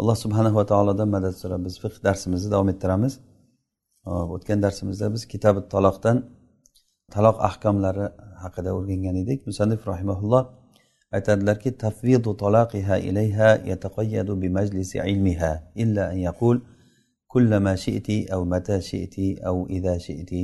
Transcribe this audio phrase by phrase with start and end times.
[0.00, 3.12] Alloh subhanahu va taolodan madad so'rab biz fiq darsimizni davom ettiramiz.
[4.34, 6.16] O'tgan darsimizda biz kitabi taloqdan
[7.14, 8.06] taloq ahkomlari
[8.42, 9.38] haqida o'rgangan edik.
[9.50, 10.42] Musannif rahimaulloh
[11.16, 15.52] aytadilarki tafvidu talaqiha ilayha yataqayyadu bi majlisi ilmiha
[15.82, 16.56] illa an yaqul
[17.32, 20.42] kullama shi'ti aw mata shi'ti aw idha shi'ti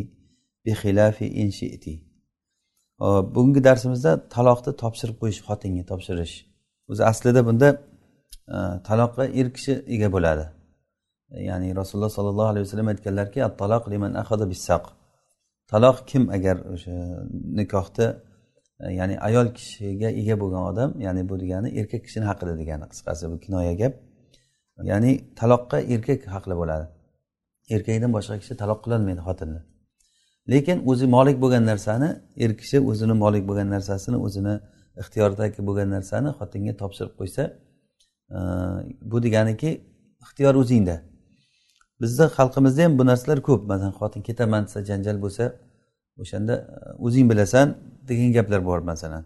[0.64, 1.94] bi xilafi in shi'ti.
[3.34, 6.34] Bugungi darsimizda taloqni topshirib qo'yish xotinga topshirish.
[6.90, 7.68] O'zi aslida bunda
[8.56, 10.44] E, taloqqa er kishi ega bo'ladi.
[11.48, 14.84] Ya'ni rasululloh sollallohu alayhi vasallam aytganlarki taloq liman ahada bissaq.
[15.72, 16.96] Taloq kim agar o'sha
[17.58, 18.06] nikohda
[18.82, 23.24] e, ya'ni ayol kishiga ega bo'lgan odam ya'ni bu degani erkak kishini haqida degani qisqasi
[23.32, 23.94] bu kinoya gap.
[24.90, 26.86] Ya'ni taloqqa erkak haqli bo'ladi.
[27.74, 29.60] Erkakdan boshqa kishi taloq qilolmaydi xotinni.
[30.52, 32.10] Lekin o'zi molik bo'lgan narsani
[32.44, 34.54] er kishi o'zini molik bo'lgan narsasini o'zini
[35.02, 37.42] ixtiyoridagi bo'lgan narsani xotinga topshirib qo'ysa
[39.10, 39.70] bu deganiki
[40.22, 41.02] ixtiyor o'zingda.
[42.00, 43.62] Bizni xalqimizda ham bu narsalar ko'p.
[43.72, 45.44] Masalan xotin ketaman desa janjal bo'lsa
[46.22, 47.66] o'shanda e, o'zing bilasan
[48.08, 49.24] degan gaplar bor masalan.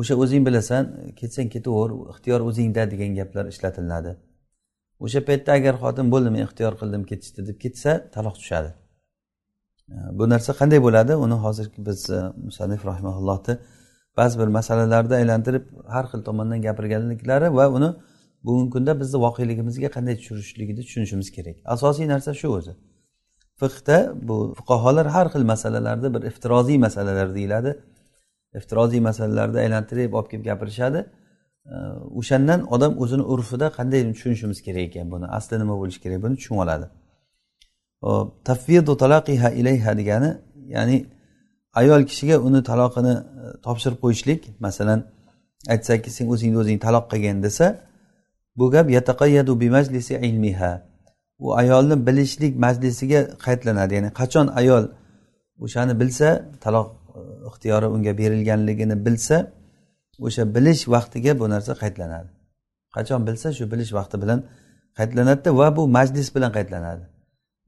[0.00, 0.84] O'sha o'zing bilasan
[1.20, 4.12] ketsang ketaver ixtiyor o'zingda degan gaplar ishlatiladi.
[5.04, 8.70] O'sha paytda agar xotin bo'ldi men ixtiyor qildim ketishdi deb ketsa taloq tushadi.
[10.18, 11.12] Bu narsa qanday bo'ladi?
[11.24, 13.54] Uni hozirgi biz e, musannif rahimaullohni
[14.18, 17.90] ba'zi bir masalalarda aylantirib har xil tomondan gapirganliklari va uni
[18.44, 21.56] bugungi kunda bizni voqeligimizga qanday tushirishligini tushunishimiz kerak.
[21.74, 22.72] Asosiy narsa shu o'zi.
[23.60, 23.96] Fiqda
[24.28, 27.70] bu fuqarolar har xil masalalarda bir iftiroziy masalalar deyiladi.
[28.58, 31.00] Iftiroziy masalalarni aylantirib olib kelib gapirishadi.
[32.20, 35.26] O'shandan odam o'zini urfida qanday tushunishimiz kerak ekan buni?
[35.38, 36.18] Asli nima bo'lishi kerak?
[36.24, 36.86] Buni tushunib oladi.
[38.48, 40.30] Tafvidu talaqiha ilayha degani
[40.74, 40.96] ya'ni
[41.80, 44.40] ayol kishiga uni taloqini e, topshirib qo'yishlik.
[44.66, 45.00] Masalan
[45.74, 47.66] aytsaki sen o'zingni o'zing taloq qilgin desa
[48.58, 50.72] bu gap yataqayyadu bi majlisi ilmiha.
[51.38, 54.84] U ayolni bilishlik majlisiga qaytlanadi ya'ni qachon ayol
[55.64, 56.28] o'shani bilsa
[56.64, 56.88] taloq
[57.18, 59.36] e, ixtiyori unga berilganligini bilsa
[60.26, 62.30] o'sha bilish vaqtiga bu narsa qaytlanadi
[62.96, 64.40] qachon bilsa shu bilish vaqti bilan
[64.98, 67.04] qaytlanadida va bu majlis bilan qaytlanadi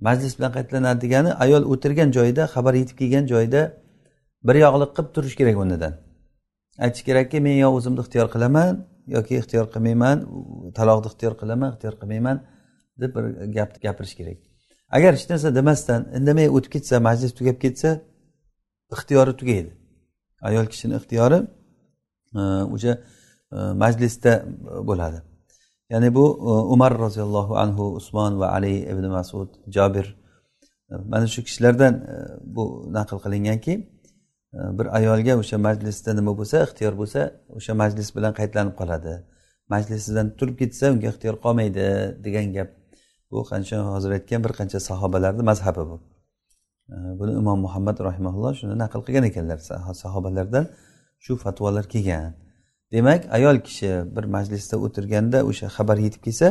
[0.07, 3.63] majlis bilan qaytlanadi degani ayol o'tirgan joyida xabar yetib kelgan joyida
[4.47, 5.93] bir yog'liq qilib turish kerak o'rnidan.
[6.85, 8.73] Aytish kerakki men yo o'zimni ixtiyor qilaman
[9.17, 10.19] yoki ixtiyor qilmayman
[10.79, 12.37] taloqni ixtiyor qilaman ixtiyor qilmayman
[13.01, 13.25] deb bir
[13.57, 14.39] gapni gapirish kerak.
[14.97, 17.91] Agar hech narsa demasdan indamay o'tib ketsa majlis tugab ketsa
[18.95, 19.71] ixtiyori tugaydi.
[20.49, 21.39] Ayol kishini ixtiyori
[22.41, 22.43] e,
[22.75, 22.93] o'sha
[23.57, 24.47] e, majlisda e,
[24.89, 25.19] bo'ladi.
[25.93, 26.25] Ya'ni bu
[26.75, 30.07] umar roziyallohu anhu usmon va ali ibn masud jobir
[31.13, 31.95] mana shu kishilardan
[32.55, 32.65] bu
[32.97, 33.75] naql qilinganki
[34.53, 37.21] bir ayolga o'sha majlisda nima bo'lsa ixtiyor bo'lsa
[37.59, 39.15] o'sha majlis bilan qaytlanib qoladi.
[39.75, 41.87] Majlisidan turib ketsa unga ixtiyor qolmaydi
[42.25, 42.71] degan gap.
[43.31, 45.97] Bu qancha hozir aytgan bir qancha sahobalarni mazhabi bu.
[47.19, 49.59] Buni imom muhammad rahimaulloh shuni naql qilgan ekanlar
[50.03, 50.65] sahobalardan
[51.25, 52.35] shu fatvolar kelgan.
[52.93, 56.49] Demak ayol kishi bir majlisda o'tirganda o'sha xabar yetib kelsa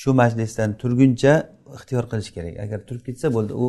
[0.00, 1.32] shu majlisdan turguncha
[1.76, 2.54] ixtiyor qilish kerak.
[2.64, 3.66] Agar turib ketsa bo'ldi u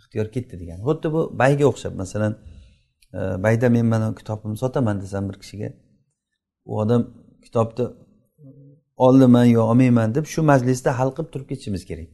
[0.00, 0.78] ixtiyor ketdi degan.
[0.86, 2.32] Xuddi bu bayga o'xshab masalan
[3.12, 5.72] bayda men mana kitobimni sotaman desam bir kishiga
[6.64, 7.02] u odam
[7.44, 7.84] kitobni
[8.96, 12.08] oldiman yo olmayman deb shu majlisda hal qilib turib ketishimiz kerak.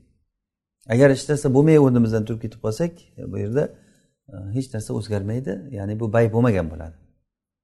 [0.93, 2.93] Agar hech narsa bo'lmay o'rnimizdan turib ketib qolsak
[3.33, 3.63] bu yerda
[4.33, 5.53] e, hech narsa o'zgarmaydi.
[5.79, 6.97] Ya'ni bu bay bo'lmagan bo'ladi.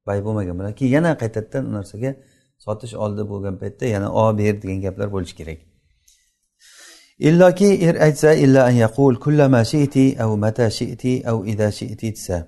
[0.06, 0.74] Bay bo'lmagan bo'ladi.
[0.80, 2.10] Keyin yana qaytadan u narsaga
[2.64, 5.60] sotish oldi bo'lgan paytda yana o ber degan gaplar bo'lishi kerak.
[7.28, 12.38] Illoki er aytsa illa an yaqul kullama shiti av mata shiti av ida shiti desa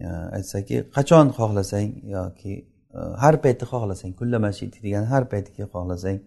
[0.00, 2.52] aytsaki qachon xohlasang yoki
[2.94, 6.18] e, har paytda xohlasang kullamashiti degani har paytiki xohlasang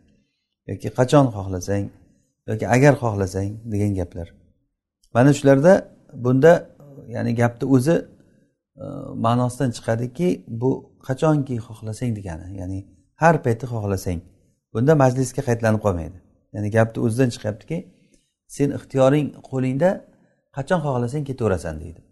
[0.70, 1.86] yoki qachon xohlasang
[2.50, 4.28] yoki agar xohlasang degan gaplar.
[5.14, 5.74] Mana shularda
[6.14, 6.54] bunda
[7.16, 7.96] ya'ni gapni o'zi
[8.82, 8.86] e,
[9.26, 10.30] ma'nosidan chiqadiki
[10.62, 10.72] bu
[11.08, 12.80] qachonki xohlasang degani ya'ni
[13.22, 14.20] har paytda xohlasang
[14.74, 16.18] bunda majlisga qaytlanib qolmaydi.
[16.56, 17.78] Ya'ni gapni o'zidan chiqyaptiki
[18.56, 19.90] sen ixtiyoring qo'lingda
[20.58, 22.05] qachon xohlasang ketaverasan deydi.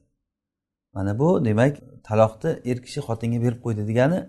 [0.95, 1.73] Mana bu demak
[2.07, 4.19] taloqni er kishi xotinga berib qo'ydi degani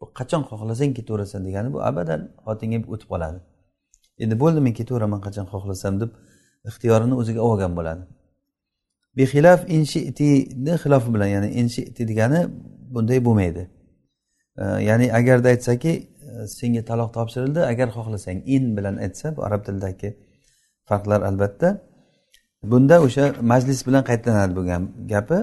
[0.00, 3.38] bu qachon xohlasang ketaverasan degani bu abadan xotinga o'tib qoladi.
[4.22, 6.10] Endi bo'ldi men ketaveraman qachon xohlasam deb
[6.70, 8.02] ixtiyorini o'ziga olib olgan bo'ladi.
[9.18, 12.40] Bexilaf inshitini xilofi bilan ya'ni inshiti degani
[12.94, 13.62] bunday bo'lmaydi.
[14.88, 15.92] Ya'ni agarda aytsaki
[16.28, 20.08] e, senga taloq topshirildi agar xohlasang in bilan aytsa bu arab tilidagi
[20.88, 21.68] farqlar albatta.
[22.70, 24.62] Bunda o'sha majlis bilan qaytlanadi bu
[25.12, 25.38] gapi.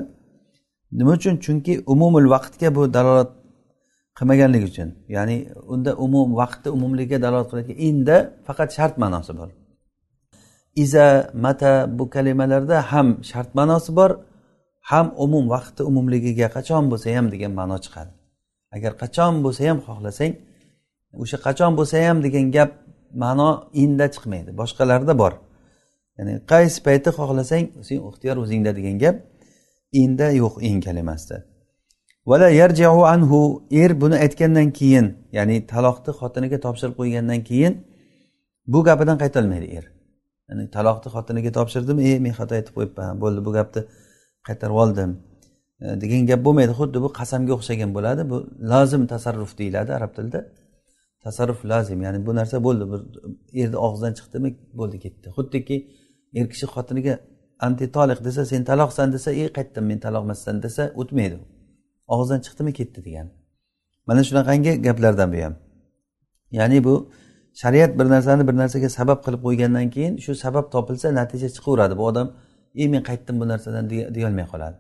[0.98, 1.36] Nima uchun?
[1.45, 3.31] Chunki umumul vaqtga bu dalolat
[4.18, 4.90] qilmaganligi uchun.
[5.16, 5.38] Ya'ni
[5.74, 8.18] unda umum vaqtni umumligiga dalolat qiladigan inda
[8.48, 9.50] faqat shart ma'nosi bor.
[10.84, 11.07] Iza
[11.45, 14.12] mata bu kalimalarda ham shart ma'nosi bor
[14.92, 18.12] ham umum vaqtni umumligiga qachon bo'lsa ham degan ma'no chiqadi.
[18.75, 20.34] Agar qachon bo'lsa ham xohlasang
[21.22, 22.72] o'sha qachon bo'lsa ham degan gap
[23.24, 23.50] ma'no
[23.84, 25.34] inda chiqmaydi boshqalarda bor.
[26.18, 29.16] Ya'ni qaysi payti xohlasang sen ixtiyor o'zingda degan gap
[30.01, 31.38] inda yo'q in kalimasida
[32.30, 33.40] vala yarjiu anhu
[33.84, 35.07] er buni aytgandan keyin
[35.38, 37.74] ya'ni taloqni xotiniga topshirib qo'ygandan keyin
[38.68, 39.86] bu gapidan qaytolmaydi er.
[40.50, 43.81] Ya'ni taloqni xotiniga topshirdim e men xato aytib qo'yibman bo'ldi bu gapni
[44.48, 45.12] qaytarib oldim.
[45.84, 48.38] E, degan gap bo'lmaydi xuddi bu qasamga o'xshagan bo'ladi bu
[48.72, 50.42] lozim tasarruf deyiladi arab tilida.
[51.25, 53.01] Tasarruf lozim ya'ni bu narsa bo'ldi bir
[53.62, 54.50] erni og'zidan chiqdimi
[54.80, 55.28] bo'ldi ketdi.
[55.38, 55.78] Xuddiki
[56.40, 57.13] er kishi xotiniga
[57.60, 61.38] anti toliq desa sen taloqsan desa e qaytdim men taloqmassan desa o'tmaydi.
[62.08, 63.32] Og'izdan chiqdimi ketdi degani
[64.08, 65.56] mana shunaqangi gaplardan bu ham.
[66.52, 67.10] Ya'ni bu
[67.62, 71.98] shariat bir narsani bir narsaga sabab qilib qo'ygandan keyin shu sabab topilsa natija chiqaveradi.
[71.98, 72.28] Bu odam
[72.76, 74.78] e men qaytdim bu narsadan deyolmay qoladi.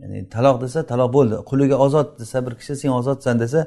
[0.00, 1.34] Ya'ni taloq desa taloq bo'ldi.
[1.50, 3.60] Quliga ozod desa bir kishi sen ozodsan desa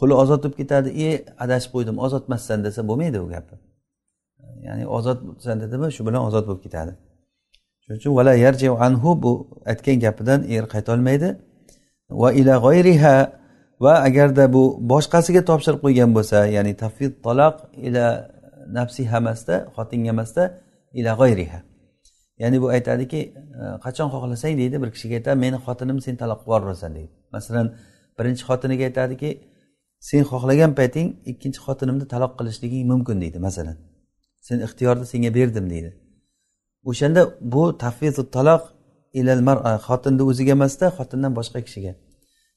[0.00, 0.88] quli ozod bo'lib ketadi.
[1.06, 1.08] E
[1.44, 3.54] adashib qo'ydim ozod emassan desa bo'lmaydi u gapi
[4.66, 6.92] ya'ni ozodsan dedimi shu bilan ozod bo'lib ketadi.
[7.84, 9.32] Shuning uchun vala yarji anhu bu
[9.66, 11.36] aytgan gapidan er qaytolmaydi.
[12.10, 13.16] Va ila g'oyriha
[13.80, 18.04] va agarda bu boshqasiga topshirib qo'ygan bo'lsa ya'ni tafvid taloq ila
[18.78, 20.42] nafsiha emasda xotinga emasda
[20.98, 21.58] ila g'oyriha
[22.42, 23.20] ya'ni bu aytadiki
[23.84, 24.54] qachon xohlasang?
[24.60, 24.76] deydi.
[24.82, 27.12] Bir kishiga aytadi meni xotinim sen taloq qilib yuborasan deydi.
[27.36, 27.66] Masalan
[28.18, 29.30] birinchi xotiniga aytadiki
[30.08, 33.76] sen xohlagan payting ikkinchi xotinimni taloq qilishliging mumkin deydi masalan.
[34.46, 35.90] Sen ixtiyorni senga berdim deydi.
[36.90, 37.22] O'shanda
[37.54, 38.62] bu tafvizu taloq
[39.20, 41.92] ilal mara xotinni o'ziga emasda xotindan boshqa kishiga.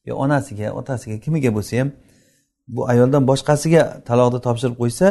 [0.08, 1.90] Yo onasiga otasiga kimiga bo'lsa ham
[2.76, 5.08] bu ayoldan boshqasiga taloqni topshirib qo'ysa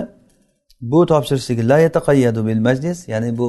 [0.93, 3.47] bu topshirishligi la yataqayyadu bil majlis ya'ni bu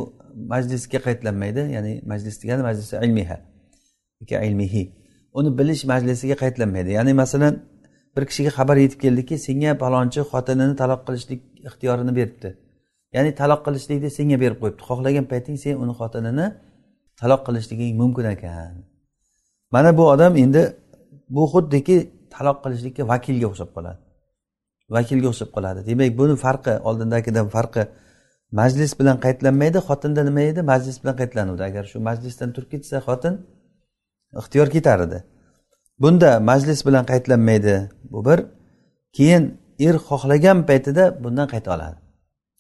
[0.54, 3.38] majlisga qaytlanmaydi ya'ni majlis degani majlisi ilmiha
[4.50, 4.84] ilmihi.
[5.34, 6.90] Uni bilish majlisiga qaytlanmaydi.
[6.98, 7.54] Ya'ni masalan
[8.16, 12.50] bir kishiga xabar yetib keldiki senga palonchi xotinini taloq qilishlik ixtiyorini beribdi.
[13.16, 14.82] Ya'ni taloq qilishlikni senga berib qo'yibdi.
[14.90, 16.48] Xohlagan payting sen uni xotinini
[17.22, 18.74] taloq qilishliging mumkin ekan.
[19.74, 20.64] Mana bu odam endi
[21.36, 21.98] bu xuddiki
[22.36, 24.00] taloq qilishlikka vakilga o'xshab qoladi.
[24.96, 25.80] Vakilga o'xshab qoladi.
[25.90, 27.84] Demak buni farqi oldindagidan farqi
[28.60, 30.62] majlis bilan qaytlanmaydi xotinda nima edi?
[30.72, 33.34] Majlis bilan qaytlanuvdi agar shu majlisdan turib ketsa xotin
[34.42, 35.20] ixtiyor ketar edi.
[36.04, 37.76] Bunda majlis bilan qaytlanmaydi
[38.12, 38.40] bu bir.
[39.18, 39.44] Keyin
[39.88, 41.98] er xohlagan paytida bundan qayta oladi.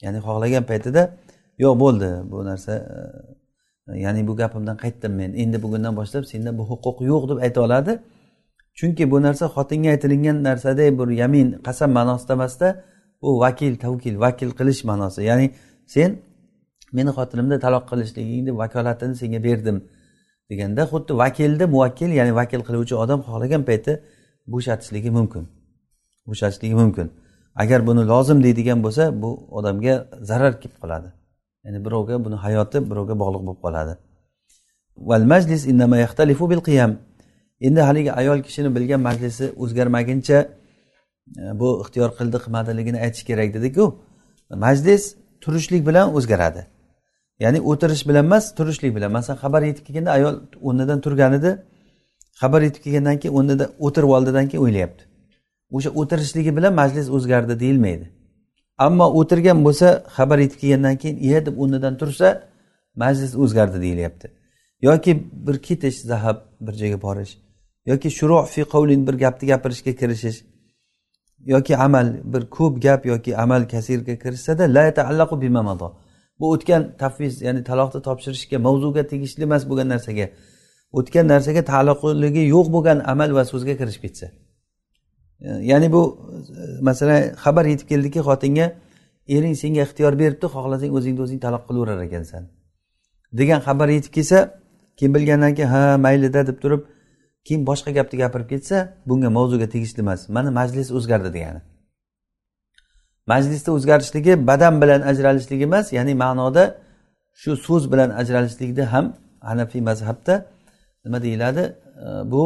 [0.03, 1.01] Ya'ni xohlagan paytida
[1.63, 2.97] yo'q bo'ldi bu narsa e,
[3.89, 5.31] e, ya'ni bu gapimdan qaytdim men.
[5.43, 7.99] Endi bugundan boshlab senda bu huquq yo'q deb ayta oladi.
[8.77, 12.67] Chunki bu narsa xotinga aytilingan narsaday bir yamin qasam ma'nosida emasda
[13.21, 15.21] bu vakil tavkil vakil qilish ma'nosi.
[15.29, 15.47] Ya'ni
[15.93, 16.09] sen
[16.97, 19.77] meni xotinimni taloq qilishligingni vakolatini senga berdim
[20.49, 23.93] deganda xuddi vakilni muvakkil ya'ni vakil qiluvchi odam xohlagan payti
[24.53, 25.43] bo'shatishligi mumkin.
[26.29, 27.07] Bo'shatishligi mumkin.
[27.61, 29.93] Agar buni lozim deydigan bo'lsa bu odamga
[30.29, 31.09] zarar kelib qoladi.
[31.65, 33.93] Ya'ni birovga buni hayoti birovga bog'liq bo'lib qoladi.
[35.09, 35.61] Val majlis
[36.05, 36.91] yaxtalifu bil qiyam.
[37.67, 43.85] Endi haligi ayol kishini bilgan majlisi o'zgarmaguncha e, bu ixtiyor qildi qilmadiligini aytish kerak dediku.
[44.65, 45.03] Majlis
[45.43, 46.61] turishlik bilan o'zgaradi.
[47.43, 49.11] Ya'ni o'tirish bilan emas turishlik bilan.
[49.17, 50.35] Masalan xabar yetib kelganda ayol
[50.67, 51.51] o'rnidan turgan edi.
[52.41, 55.06] Xabar yetib kelgandan keyin o'rnida o'tirib oldidan keyin o'ylayapti.
[55.75, 58.05] O'sha o'tirishligi bilan majlis o'zgardi deyilmaydi.
[58.85, 62.27] Ammo o'tirgan bo'lsa xabar yetib kelgandan keyin iya deb o'rnidan tursa
[62.95, 64.27] majlis o'zgardi deyilyapti.
[64.81, 65.11] Yoki
[65.47, 67.33] bir ketish zahab bir joyga borish
[67.87, 70.37] yoki shuru fi qavlin bir gapni gapirishga kirishish
[71.53, 75.87] yoki amal bir ko'p gap yoki amal kasirga kirishsada la taallaqu bimamado
[76.39, 80.25] bu o'tgan tafviz ya'ni taloqni topshirishga mavzuga tegishli emas bo'lgan narsaga
[80.99, 84.27] o'tgan narsaga taalluqligi yo'q bo'lgan amal va so'zga kirishib ketsa.
[85.41, 86.03] Ya'ni bu
[86.57, 88.67] e, masalan xabar yetib keldiki xotinga
[89.27, 92.43] ering senga ixtiyor beribdi xohlasang o'zingni o'zing taloq qilaverar ekansan
[93.39, 94.39] degan xabar yetib kelsa
[94.97, 96.81] keyin bilgandan keyin ha maylida deb turib
[97.47, 98.77] keyin boshqa gapni gapirib ketsa
[99.09, 101.61] bunga mavzuga tegishli emas mana majlis o'zgardi degani.
[103.27, 106.63] Majlisda o'zgarishligi badan bilan ajralishlik emas ya'ni ma'noda
[107.41, 109.05] shu so'z bilan ajralishlikda ham
[109.49, 110.33] hanafiy mazhabda
[111.05, 111.63] nima deyiladi?
[112.31, 112.43] Bu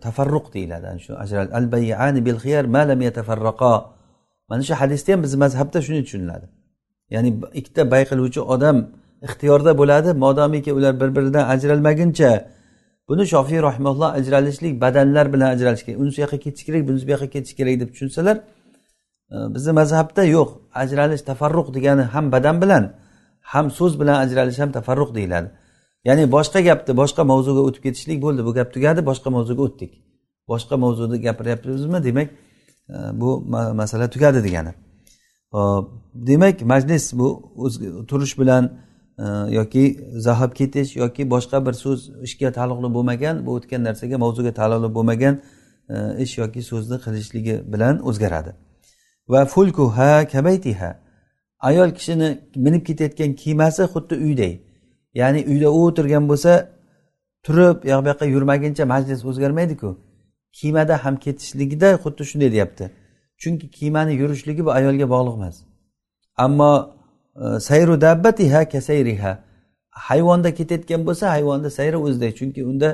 [0.00, 3.74] tafarruq deyiladi shu ajral al bayani bil xiyar ma lam yatafarraqo
[4.48, 6.46] mana shu hadisda ham bizni mazhabda shunday tushuniladi.
[7.14, 8.76] Ya'ni ikkita bay qiluvchi odam
[9.26, 12.30] ixtiyorda bo'ladi modomiki ular bir biridan ajralmaguncha
[13.08, 15.98] buni shofiy rahimalloh ajralishlik badanlar bilan ajralish kerak.
[16.02, 18.36] Unisi yoqqa ketish kerak bunisi bu yoqqa ketish kerak deb tushunsalar
[19.34, 20.48] e, bizni mazhabda yo'q.
[20.82, 22.84] Ajralish tafarruq degani ham badan bilan
[23.52, 25.48] ham so'z bilan ajralish ham tafarruq deyiladi.
[26.04, 28.44] Ya'ni boshqa gapni boshqa mavzuga o'tib ketishlik bo'ldi.
[28.46, 29.92] Bu gap tugadi boshqa mavzuga o'tdik.
[30.48, 32.28] Boshqa mavzuni gapiryapmizmi demak
[32.88, 33.40] e, bu
[33.80, 34.72] masala tugadi degani.
[35.50, 37.28] Hop demak majlis bu
[38.08, 38.64] turish bilan
[39.18, 39.24] e,
[39.58, 39.84] yoki
[40.26, 45.34] zahab ketish yoki boshqa bir so'z ishga taalluqli bo'lmagan bu o'tgan narsaga mavzuga taalluqli bo'lmagan
[45.94, 48.52] e, ish yoki so'zni qilishligi bilan o'zgaradi.
[49.28, 50.90] Va fulkuha kabaytiha
[51.60, 54.54] ayol kishini minib ketayotgan kemasi xuddi uyday.
[55.14, 56.52] Ya'ni uyda u o'tirgan bo'lsa
[57.46, 59.90] turib u yoq bu yoqqa yurmaguncha majlis o'zgarmaydiku.
[60.58, 62.84] Kemada ham ketishligida xuddi shunday deyapti.
[63.42, 65.56] Chunki kemani yurishligi bu ayolga bog'liq emas
[66.44, 66.72] ammo
[67.42, 69.32] e, sayru dabbatiha kasayriha
[70.08, 72.88] hayvonda ketayotgan bo'lsa hayvonni sayri o'ziday chunki unda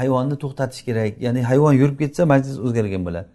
[0.00, 1.12] hayvonni to'xtatish kerak.
[1.26, 3.28] Ya'ni hayvon yurib ketsa majlis o'zgargan bo'ladi.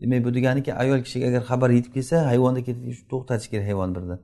[0.00, 2.60] Demak bu deganiki ayol kishiga agar xabar yetib kelsa hayvonni
[3.12, 4.20] to'xtatish kerak hayvon birdan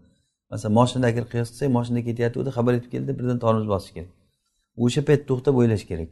[0.50, 4.10] masalan moshina agar qiyos qilsak moshina ketayotgandi xabar yetib keldi birdan tormoz bosish kerak.
[4.84, 6.10] O'sha payt to'xtab o'ylash kerak.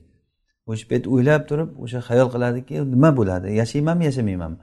[0.70, 3.48] O'sha payt o'ylab turib o'sha xayol qiladiki nima bo'ladi?
[3.60, 4.62] Yashaymanmi yashamaymanmi?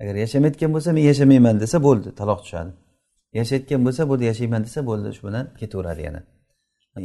[0.00, 2.72] Agar yashamayotgan bo'lsa men yashamayman desa bo'ldi taloq tushadi.
[3.38, 6.20] Yashayotgan bo'lsa bo'ldi yashayman desa bo'ldi shu bilan ketaveradi yana.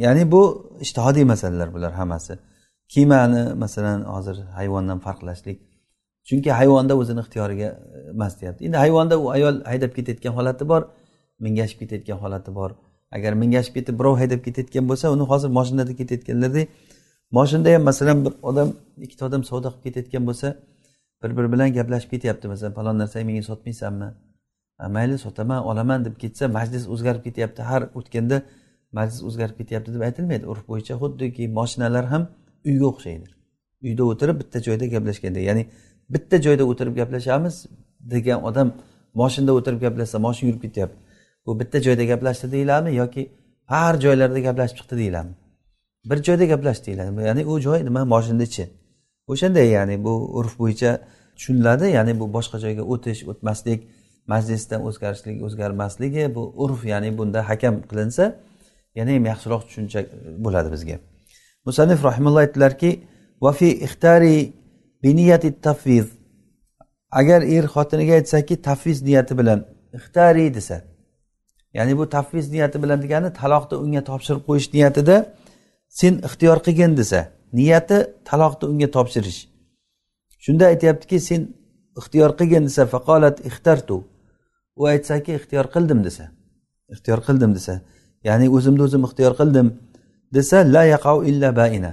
[0.05, 0.41] Ya'ni bu
[0.85, 2.33] ishtihodiy masalalar bular hammasi.
[2.93, 5.57] Kemani masalan hozir hayvondan farqlashlik.
[6.27, 7.69] Chunki hayvonda o'zini ixtiyoriga
[8.13, 8.61] emas deyapti.
[8.67, 10.81] Endi hayvonda u ayol haydab ketayotgan holati bor.
[11.45, 12.71] Mingashib ketayotgan holati bor.
[13.17, 16.67] Agar mingashib ketib birov haydab ketayotgan bo'lsa uni hozir moshinada ketayotganlardek
[17.37, 18.69] moshinada ham masalan bir odam
[19.05, 20.47] ikkita odam savdo qilib ketayotgan bo'lsa
[21.23, 22.45] bir biri bilan gaplashib ketyapti.
[22.53, 24.09] Masalan falon narsani menga sotmaysanmi?
[24.95, 27.61] Mayli sotaman olaman deb ketsa majlis o'zgarib ketyapti.
[27.69, 28.37] Har o'tganda
[28.97, 30.45] majlis o'zgarib ketyapti deb aytilmaydi.
[30.51, 32.23] Urf bo'yicha xuddiki moshinalar ham
[32.69, 33.27] uyga o'xshaydi.
[33.87, 35.63] Uyda o'tirib bitta joyda gaplashganda ya'ni
[36.13, 37.55] bitta joyda o'tirib gaplashamiz
[38.13, 38.67] degan odam
[39.21, 40.97] moshinada o'tirib gaplashsa moshina yurib ketyapti.
[41.45, 43.31] Bu bitta joyda gaplashdi deyiladimi yoki
[43.65, 45.35] har joylarda gaplashib chiqdi deyiladimi
[46.05, 48.05] bir joyda gaplashdi deyiladi ya'ni u joy nima?
[48.05, 48.69] Moshinni ichi
[49.27, 50.91] o'shanday ya'ni bu urf bo'yicha
[51.35, 51.85] tushuniladi.
[51.97, 53.79] Ya'ni bu boshqa joyga o'tish o'tmaslik
[54.27, 58.23] majlisdan o'zgarishlik o'zgarmasligi bu urf ya'ni bunda hakam qilinsa
[58.95, 59.99] yana ham yaxshiroq tushuncha
[60.45, 60.95] bo'ladi bizga.
[61.65, 62.91] Musannif rahimulloh aytdilarki
[63.45, 64.53] vafi ixtari
[65.03, 66.07] biniyati tafviz
[67.19, 69.59] agar er xotiniga aytsaki tafviz niyati bilan
[69.97, 70.77] ixtariy desa
[71.77, 75.15] ya'ni bu tafviz niyati bilan degani taloqni unga topshirib qo'yish niyatida
[75.99, 77.19] sen ixtiyor qilgin desa
[77.59, 77.97] niyati
[78.29, 79.39] taloqni unga topshirish.
[80.43, 81.41] Shunda aytyaptiki sen
[81.99, 83.97] ixtiyor qilgin desa faqolat ixtartu
[84.79, 86.25] u aytsaki ixtiyor qildim desa
[86.93, 87.75] ixtiyor qildim desa
[88.27, 89.67] ya'ni o'zimni o'zim ixtiyor qildim
[90.35, 91.91] desa la yaqau illa baina.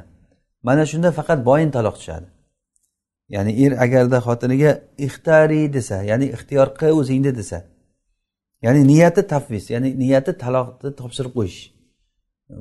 [0.67, 2.29] Mana shunda faqat boyin taloq tushadi.
[3.35, 4.71] Ya'ni er agarda xotiniga
[5.07, 7.59] ixtariy desa ya'ni ixtiyor qil o'zingni desa
[8.63, 11.59] ya'ni niyati tafvis ya'ni niyati taloqni topshirib qo'yish.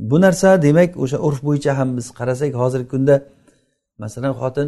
[0.09, 3.15] Bu narsa demak o'sha urf bo'yicha ham biz qarasak hozirgi kunda
[3.97, 4.67] masalan xotin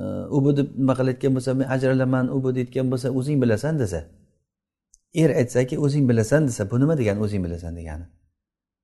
[0.00, 0.02] e,
[0.36, 3.74] ubu u bu deb nima qilayotgan bo'lsa men ajralaman u bu deyotgan bo'lsa o'zing bilasan
[3.82, 4.00] desa
[5.14, 8.06] er aytsaki o'zing bilasan desa bu nima degani o'zing bilasan degani?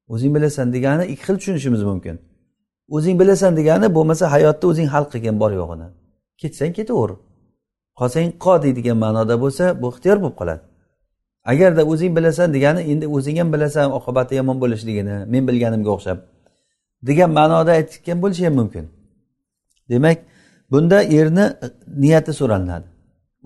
[0.09, 2.17] O'zing bilasan degani ikki xil tushunishimiz mumkin.
[2.97, 5.89] O'zing bilasan degani bo'lmasa hayotda o'zing hal qilgin bor yo'g'ini.
[6.41, 7.11] Ketsang ketaver.
[7.99, 10.63] Qolsang qol deydigan ma'noda bo'lsa bu ixtiyor bo'lib qoladi.
[11.52, 16.19] Agarda o'zing bilasan degani endi o'zing ham bilasan oqibati yomon bo'lishligini men bilganimga o'xshab.
[17.09, 18.85] Degan ma'noda aytgan bo'lishi ham mumkin.
[19.90, 20.19] Demak
[20.73, 21.47] bunda erni
[22.02, 22.87] niyati so'ralinadi.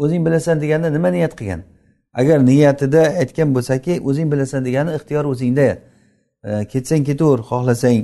[0.02, 1.61] O'zing bilasan deganda nima niyat qilgan?
[2.21, 5.68] Agar niyatida aytgan bo'lsaki o'zing bilasan degani ixtiyor o'zingda.
[6.49, 8.00] E, ketsang ketaver xohlasang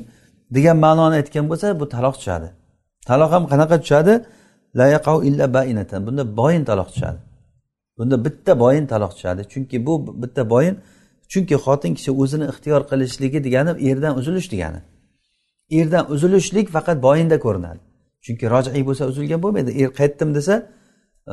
[0.56, 2.48] degan ma'noni aytgan bo'lsa bu taloq tushadi.
[3.08, 4.14] Taloq ham qanaqa tushadi?
[4.78, 4.86] La
[5.28, 6.00] illa bainatan.
[6.06, 7.18] Bunda boyin taloq tushadi.
[7.98, 9.42] Bunda bitta boyin taloq tushadi.
[9.52, 10.76] Chunki bu bitta boyin
[11.28, 14.80] chunki xotin kishi o'zini ixtiyor qilishligi degani erdan uzilish degani.
[15.70, 17.80] Erdan uzilishlik faqat boyinda ko'rinadi.
[18.24, 19.70] Chunki rojiy bo'lsa uzilgan bo'lmaydi.
[19.82, 20.54] Er qaytdim desa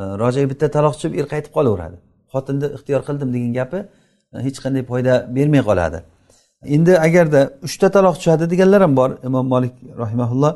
[0.22, 1.96] rojiy bitta taloq tushib er qaytib qolaveradi.
[2.32, 3.78] Xotinni ixtiyor qildim degan gapi
[4.34, 5.98] e, hech qanday foyda bermay qoladi.
[6.76, 9.10] Endi agarda uchta taloq tushadi deganlar ham bor.
[9.28, 10.52] Imom molik rahimaulloh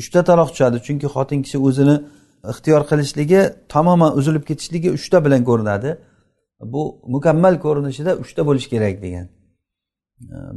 [0.00, 0.76] uchta taloq tushadi.
[0.86, 1.96] Chunki xotin kishi o'zini
[2.52, 5.98] ixtiyor qilishligi tamoman uzilib ketishligi uchta bilan ko'rinadi.
[6.60, 6.82] Bu
[7.14, 9.26] mukammal ko'rinishida uchta bo'lishi kerak degan.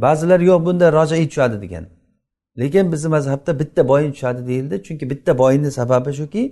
[0.03, 1.85] Ba'zilar yo'q bunda rojai tushadi degan.
[2.59, 4.83] Lekin bizni mazhabda bitta boyin tushadi deyildi.
[4.83, 6.43] Chunki bitta boyinni sababi shuki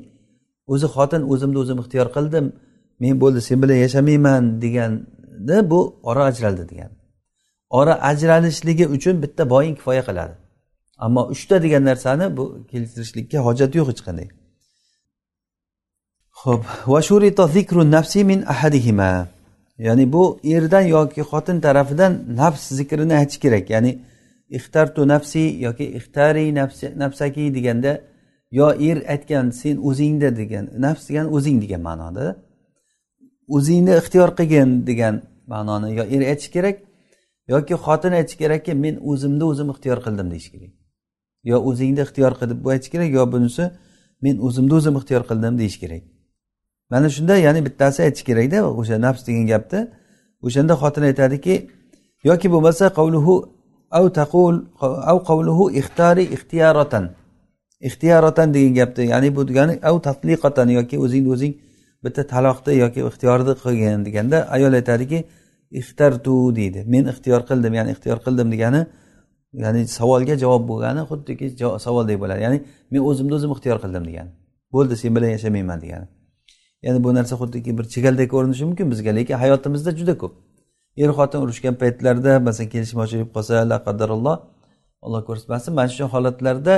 [0.73, 2.45] o'zi xotin o'zimni o'zim ixtiyor qildim
[3.01, 6.91] men bo'ldi sen bilan yashamayman deganda bu ora ajraldi degan.
[7.69, 10.33] Ora ajralishligi uchun bitta boyin kifoya qiladi.
[11.05, 14.27] Ammo uchta degan narsani bu keltirishlikka hojat yo'q hech qanday.
[16.43, 16.63] Ho'p
[17.95, 19.27] nafsi min ahadihima.
[19.77, 23.69] Ya'ni bu erdan yoki xotin tarafidan nafs zikrini aytish kerak.
[23.69, 23.91] Ya'ni
[24.57, 26.45] ixtartu nafsi yoki ixtari
[27.03, 28.01] nafsaki deganda
[28.51, 32.25] yo er aytgan sen o'zingda degan nafs degan o'zing degan ma'noda.
[33.55, 35.15] O'zingni ixtiyor qilgin degan
[35.53, 36.77] ma'noni yo er aytishi kerak
[37.53, 40.71] yoki xotin aytishi kerakki men o'zimni o'zim ixtiyor qildim deyish kerak.
[41.49, 43.65] Yo o'zingni ixtiyor qilib bu aytish kerak yo bunisi
[44.25, 46.03] men o'zimni o'zim ixtiyor qildim deyish kerak.
[46.91, 49.79] Mana shunda ya'ni bittasi aytish kerakda o'sha nafs degan gapni
[50.45, 51.55] o'shanda xotin aytadiki
[52.29, 53.35] yoki bo'lmasa qavluhu
[53.99, 54.55] av taqul
[55.11, 57.05] av qavluhu ixtari ixtiyoratan
[57.87, 61.53] ixtiyoratan degan gapni ya'ni bu degani av tatliqatan yoki o'zingni o'zing
[62.03, 65.19] bitta taloqni yoki ixtiyorni qilgin deganda ayol aytadiki
[65.71, 66.83] ixtartu deydi.
[66.93, 68.81] Men ixtiyor qildim ya'ni ixtiyor qildim degani
[69.63, 71.45] ya'ni savolga javob bo'lgani xuddiki
[71.85, 72.41] savoldek bo'ladi.
[72.45, 72.59] Ya'ni
[72.91, 74.31] men o'zimni o'zim ixtiyor qildim degani.
[74.73, 76.07] Bo'ldi sen bilan yashamayman degani.
[76.85, 80.33] Ya'ni bu narsa xuddiki bir chigaldek ko'rinishi mumkin bizga lekin hayotimizda juda ko'p.
[80.97, 84.35] Er xotin urushgan paytlarda masalan kelishmovchilik qolsa la qaddaralloh
[85.05, 86.75] alloh ko'rsatmasin mana shu holatlarda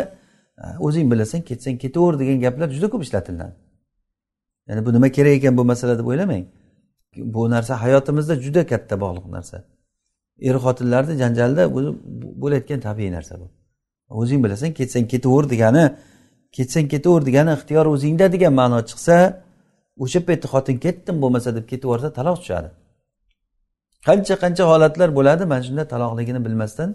[0.85, 3.55] o'zing bilasan ketsang ketaver degan gaplar juda ko'p ishlatiladi.
[4.67, 6.45] Ya'ni bu nima kerak ekan bu masala deb o'ylamang.
[7.35, 9.57] Bu narsa hayotimizda juda katta bog'liq narsa.
[10.49, 11.63] Er xotinlarni janjalda
[12.41, 13.47] bo'layotgan tabiiy narsa bu.
[14.21, 15.83] O'zing bilasan ketsang ketaver degani
[16.57, 19.17] ketsang ketaver degani ixtiyor o'zingda degan ma'no chiqsa
[20.03, 22.69] o'sha paytda xotin ketdim bo'lmasa deb ketib yuborsa taloq tushadi.
[24.07, 26.89] Qancha qancha holatlar bo'ladi mana shunda taloqligini bilmasdan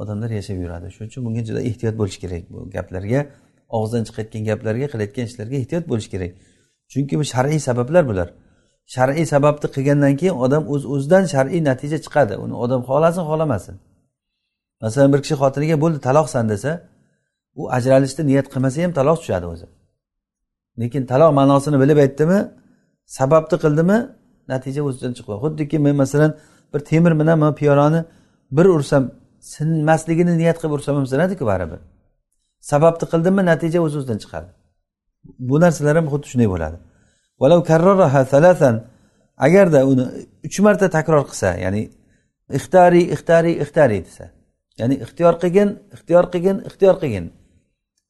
[0.00, 0.86] odamlar yashab yuradi.
[0.94, 3.20] Shuning uchun bunga juda ehtiyot bo'lish kerak bu gaplarga
[3.76, 6.32] og'izdan chiqayotgan gaplarga qilayotgan ishlarga ehtiyot bo'lish kerak.
[6.92, 8.28] Chunki bu shar'iy sabablar bular.
[8.94, 12.34] Shar'iy sababni qilgandan keyin odam o'z uz o'zidan shar'iy natija chiqadi.
[12.44, 13.76] Uni odam xohlasin xohlamasin
[14.82, 16.70] masalan bir kishi xotiniga bo'ldi taloqsan desa
[17.60, 19.66] u ajralishni niyat qilmasa ham taloq tushadi o'zi.
[20.80, 22.38] Lekin taloq ma'nosini bilib aytdimi
[23.18, 23.98] sababni qildimi
[24.52, 26.30] natija o'zidan chiqadi xuddiki men masalan
[26.72, 28.00] bir temir bilan mana piyolani
[28.56, 29.04] bir ursam
[29.52, 31.80] sinmasligini niyat qilib ursam ham sinadiku baribir.
[32.70, 34.48] Sababni qildimmi natija o'z o'zidan chiqadi.
[35.48, 36.76] Bu narsalar ham xuddi shunday bo'ladi.
[39.46, 40.04] Agarda uni
[40.46, 41.82] uch marta takror qilsa ya'ni
[42.58, 44.24] ixtariy ixtariy ixtariy desa
[44.80, 47.26] ya'ni ixtiyor qilgin ixtiyor qilgin ixtiyor qilgin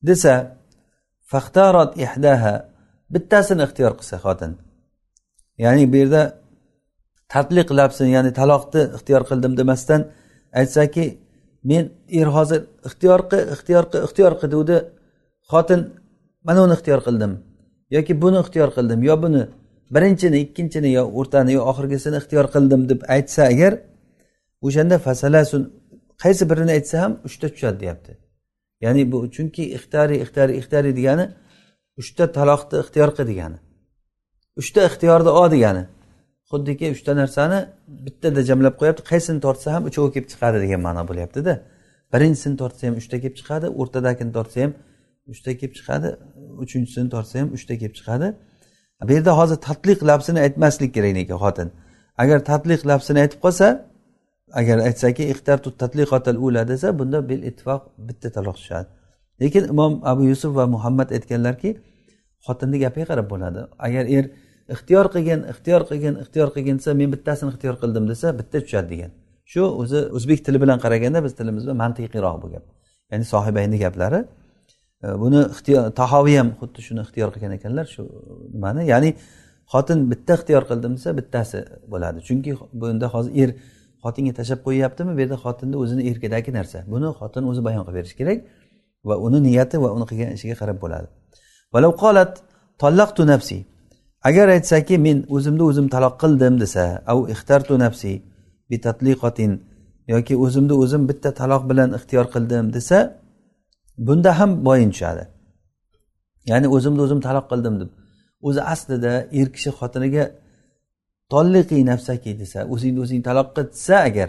[0.08, 0.34] desa
[1.32, 2.54] faxtarot ihdaha
[3.14, 4.52] bittasini ixtiyor qilsa xotin
[5.64, 6.22] ya'ni bu yerda
[7.32, 10.00] tatliq labsini ya'ni taloqni ixtiyor qildim demasdan
[10.60, 11.04] aytsaki
[11.70, 11.84] men
[12.20, 14.78] er hozir ixtiyor qil ixtiyor qil ixtiyor qil degandi
[15.50, 15.80] xotin
[16.46, 17.32] mana uni ixtiyor qildim
[17.96, 19.42] yoki buni ixtiyor qildim yo buni
[19.94, 23.72] birinchini ikkinchini yo o'rtani yo oxirgisini ixtiyor qildim deb aytsa agar
[24.66, 25.62] o'shanda fasalasun
[26.22, 28.12] qaysi birini aytsa ham uchta tushadi deyapti
[28.84, 31.26] ya'ni bu chunki ixtari ixtari ixtari degani
[32.00, 33.58] uchta taloqni ixtiyor qil degani.
[34.60, 35.84] Uchta ixtiyorni ol degani.
[36.50, 37.58] Xuddiki uchta narsani
[38.06, 39.02] bittada jamlab qo'yapti.
[39.10, 41.52] Qaysini tortsa ham uchovi kelib chiqadi degan ma'no bo'lyaptida.
[42.12, 44.72] Birinchisini tortsa ham uchta kelib chiqadi o'rtadagini tortsa ham
[45.32, 46.08] uchta kelib chiqadi
[46.62, 48.28] uchinchisini tortsa ham uchta kelib chiqadi.
[49.06, 51.68] Bu yerda hozir tatliq lafzini aytmaslik kerak lekin xotin?
[52.22, 53.66] Agar tatliq lafzini aytib qolsa
[54.52, 58.88] agar aytsaki ixtartu tatliqotal ula desa bunda bil ittifoq bitta taloq tushadi.
[59.40, 61.70] Lekin imom abu yusuf va muhammad aytganlarki
[62.46, 63.60] xotinni gapiga qarab bo'ladi.
[63.86, 64.24] Agar er
[64.74, 69.10] ixtiyor qilgin ixtiyor qilgin ixtiyor qilgin desa men bittasini ixtiyor qildim desa bitta tushadi degan.
[69.52, 72.64] Shu o'zi o'zbek tili bilan qaraganda biz tilimizda mantiqiyroq bu gap.
[73.10, 74.20] Ya'ni sohibayni gaplari.
[75.04, 75.40] E, buni
[76.00, 78.02] tahoviy ham xuddi shuni ixtiyor qilgan ekanlar shu
[78.54, 78.82] nimani?
[78.92, 79.10] Ya'ni
[79.72, 81.58] xotin bitta ixtiyor qildim desa bittasi
[81.92, 82.18] bo'ladi.
[82.28, 83.50] Chunki bunda hozir er
[84.04, 85.10] xotinga tashlab qo'yyaptimi?
[85.16, 86.78] Bu yerda xotinni o'zini erkidagi narsa.
[86.92, 88.38] Buni xotin o'zi bayon qilib berishi kerak
[89.08, 91.08] va uni niyati va uni qilgan ishiga qarab bo'ladi.
[92.02, 92.32] Qolat
[92.82, 93.58] tollaqtu nafsi
[94.28, 98.12] agar aytsaki men o'zimni o'zim taloq qildim desa au ixtartu nafsi
[98.70, 99.52] bitatliqotin
[100.12, 102.98] yoki o'zimni o'zim bitta taloq bilan ixtiyor qildim desa
[104.06, 105.24] bunda ham boyin tushadi.
[106.50, 107.90] Ya'ni o'zimni o'zim taloq qildim deb.
[108.48, 110.24] O'zi aslida er kishi xotiniga
[111.32, 114.28] tolliqi nafsaki desa o'zingni o'zing taloq qil desa agar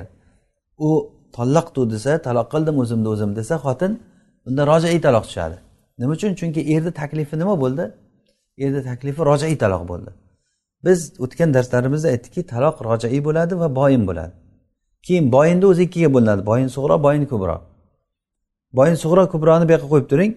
[0.88, 0.90] u
[1.36, 3.92] tollaqtu desa taloq qildim o'zimni o'zim desa xotin
[4.48, 5.58] unda rojai taloq tushadi.
[6.00, 6.32] Nima uchun?
[6.40, 7.84] Chunki erni taklifi nima bo'ldi?
[8.64, 10.12] Erni taklifi rojai taloq bo'ldi.
[10.86, 14.34] Biz o'tgan darslarimizda aytdikki taloq rojaiy bo'ladi va boyin bo'ladi.
[15.06, 16.42] Keyin boyinni o'zi ikkiga bo'linadi.
[16.50, 17.58] Boyin sug'ro boyin kubro
[18.78, 20.32] boyin sug'ro kubroni bu yoqqa qo'yib turing.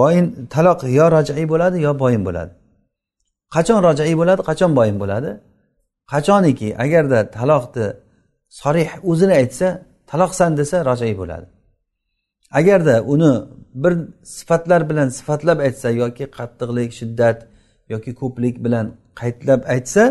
[0.00, 2.52] Boyin taloq yo rojaiy bo'ladi yo boyin bo'ladi.
[3.54, 4.40] Qachon rojaiy bo'ladi?
[4.48, 5.30] Qachon boyin bo'ladi?
[6.12, 6.68] Qachoniki?
[6.84, 7.86] Agarda taloqni
[8.60, 9.68] sorih o'zini aytsa
[10.10, 11.46] taloqsan desa rojai bo'ladi.
[12.58, 13.32] Agarda uni
[13.74, 17.38] bir sifatlar bilan sifatlab aytsa yoki qattiqlik shiddat
[17.88, 18.86] yoki ko'plik bilan
[19.20, 20.04] qaytlab aytsa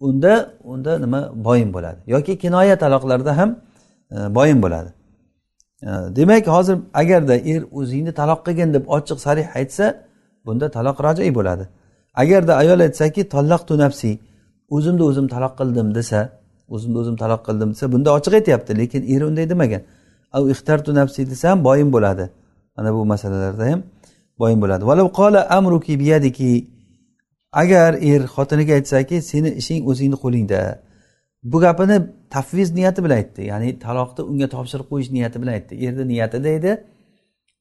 [0.00, 1.20] unda unda nima?
[1.34, 1.98] Boyin bo'ladi.
[2.06, 3.50] Yoki kinoya taloqlarda ham
[4.12, 4.90] e, boyin bo'ladi.
[5.82, 9.86] E, demak hozir agarda er o'zingni taloq qilgin deb ochiq sarih aytsa
[10.46, 11.64] bunda taloq rojai bo'ladi.
[12.14, 14.14] Agarda ayol aytsaki tollaqtu nafsiy
[14.76, 16.20] o'zimni o'zim taloq qildim desa
[16.74, 19.82] o'zimni o'zim taloq qildim desa bunda ochiq aytyapti lekin eri unday demagan.
[20.36, 22.24] Av ixtartu nafsi desa ham boyin bo'ladi.
[22.76, 23.80] Mana bu masalalarda ham
[24.40, 24.82] boyin bo'ladi.
[25.20, 26.50] Qola amruki biyadiki
[27.52, 30.60] agar er xotiniga aytsaki seni ishing o'zingni qo'lingda.
[31.42, 31.96] Bu gapini
[32.34, 33.40] tafviz niyati bilan aytdi.
[33.50, 35.74] Ya'ni taloqni unga topshirib qo'yish niyati bilan aytdi.
[35.86, 36.72] Erni niyatida edi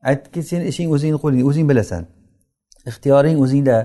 [0.10, 2.04] aytdiki seni ishing o'zingni qo'lingda o'zing bilasan.
[2.90, 3.78] Ixtiyoring o'zingda.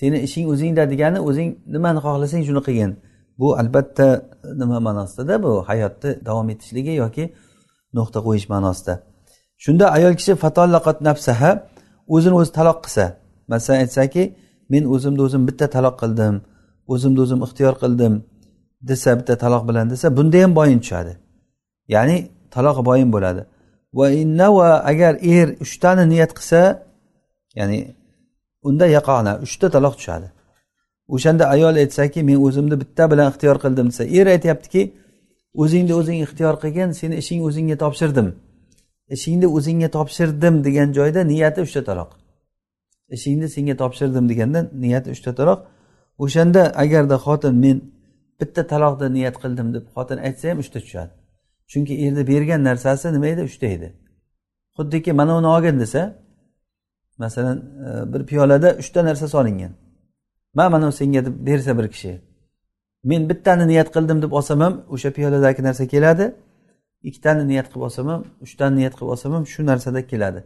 [0.00, 2.92] Seni ishing o'zingda degani o'zing nimani xohlasang shuni qilgin.
[3.40, 4.08] Bu albatta
[4.60, 7.24] nima ma'nosidada bu hayotni davom etishligi yoki
[7.96, 8.94] nuqta qo'yish ma'nosida.
[9.64, 11.50] Shunda ayol kishi fatollaqat nafsaha
[12.14, 13.04] o'zini o'zi taloq qilsa.
[13.52, 14.22] Masalan aytsaki
[14.72, 16.34] men o'zimni o'zim bitta taloq qildim
[16.92, 18.14] o'zimni o'zim ixtiyor qildim
[18.90, 21.12] desa bitta taloq bilan desa bunda ham boyin tushadi.
[21.94, 22.16] Ya'ni
[22.54, 23.42] taloq boyin bo'ladi.
[23.98, 26.60] Va innava agar er uchtani niyat qilsa
[27.58, 27.78] ya'ni
[28.68, 30.28] unda yaqona uchta taloq tushadi.
[31.14, 34.82] O'shanda ayol aytsaki men o'zimni bitta bilan ixtiyor qildim desa er aytyaptiki
[35.62, 38.28] o'zingni o'zing ixtiyor qilgin seni ishing o'zingga topshirdim.
[39.16, 42.10] Ishingni o'zingga topshirdim degan joyda niyati uchta taloq.
[43.16, 45.60] Ishingni senga topshirdim deganda niyati uchta taloq.
[46.24, 47.76] O'shanda agarda xotin men
[48.40, 51.12] bitta taloqni niyat qildim deb xotin aytsa ham uchta tushadi.
[51.70, 53.42] Chunki erni bergan narsasi nima edi?
[53.50, 53.88] Uchta edi.
[54.76, 56.02] Xuddiki mana uni olgin desa
[57.19, 59.71] masalan e, bir piyolada uchta narsa solingan
[60.53, 62.21] man mana senga deb bersa bir kishi
[63.03, 66.25] men bittani niyat qildim deb olsam ham o'sha piyoladagi narsa keladi
[67.07, 70.39] ikkitani niyat qilib olsam ham uchtani niyat qilib olsam ham shu narsada keladi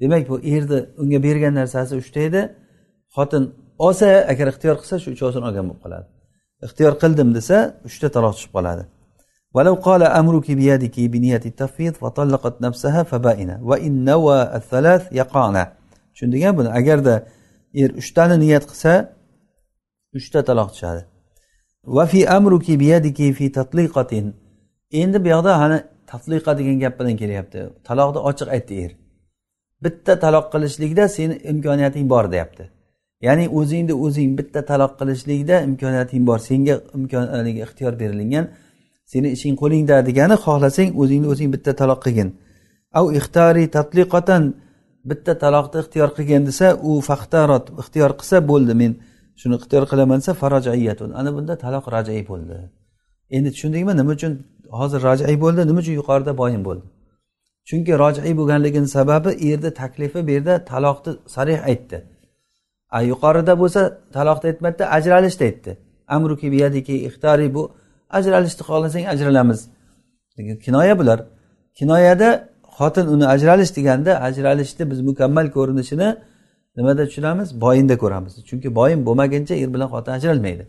[0.00, 2.40] demak bu erni unga bergan narsasi uchta edi
[3.16, 3.44] xotin
[3.86, 6.06] olsa agar ixtiyor qilsa shu uchovsini olgan bo'lib qoladi
[6.66, 7.56] ixtiyor qildim desa
[7.88, 8.84] uchta taloq tushib qoladi
[9.56, 15.56] ولو قال أمرك بيدك بنية التفويض فطلقت نفسها فبائنة وإن نوى الثلاث يقعن
[16.15, 16.69] tushundik a buni.
[16.79, 17.15] Agarda
[17.81, 18.91] er uchtani niyat qilsa
[20.17, 21.01] uchta taloq tushadi.
[21.95, 24.25] Va fi amruki biyadiki fi tatliqatin.
[25.01, 25.77] Endi bu yoqda hani
[26.11, 27.59] tatliqa degan gap bilan kelyapti.
[27.87, 28.91] Taloqni ochiq aytdi er
[29.83, 32.63] bitta taloq qilishlikda seni imkoniyating bor deyapti.
[33.25, 36.39] Ya'ni o'zingni o'zing bitta taloq qilishlikda imkoniyating bor.
[36.49, 37.25] Senga imkon
[37.65, 38.45] ixtiyor berilgan
[39.11, 42.29] seni ishing qo'lingda degani xohlasang o'zingni o'zing bitta taloq qilgin.
[42.99, 44.43] Av ixtari tatliqatan
[45.09, 48.91] bitta taloqni ixtiyor qilgan desa u faxtarot ixtiyor qilsa bo'ldi men
[49.41, 52.55] shuni ixtiyor qilaman desa farojiyatun ana bunda taloq rajai bo'ldi.
[53.35, 54.33] Endi tushundingmi nima uchun
[54.79, 56.85] hozir rojai bo'ldi nima uchun yuqorida boyin bo'ldi?
[57.69, 61.97] Chunki rojai bo'lganligini sababi erni taklifi bu yerda taloqni sarih aytdi.
[62.97, 63.81] A yuqorida bo'lsa
[64.15, 65.71] taloqni aytmadida ajralishni aytdi.
[66.15, 67.63] Amruki biyadiki ixtari bu
[68.17, 69.59] ajralishni xohlasang ajralamiz.
[70.65, 71.19] Kinoya bular.
[71.79, 72.29] Kinoyada
[72.77, 76.09] xotin uni ajralish deganda ajralishni biz mukammal ko'rinishini
[76.77, 77.49] nimada tushunamiz?
[77.61, 78.33] Boyinda ko'ramiz.
[78.49, 80.63] Chunki boyin bo'lmaguncha er bilan xotin ajralmaydi.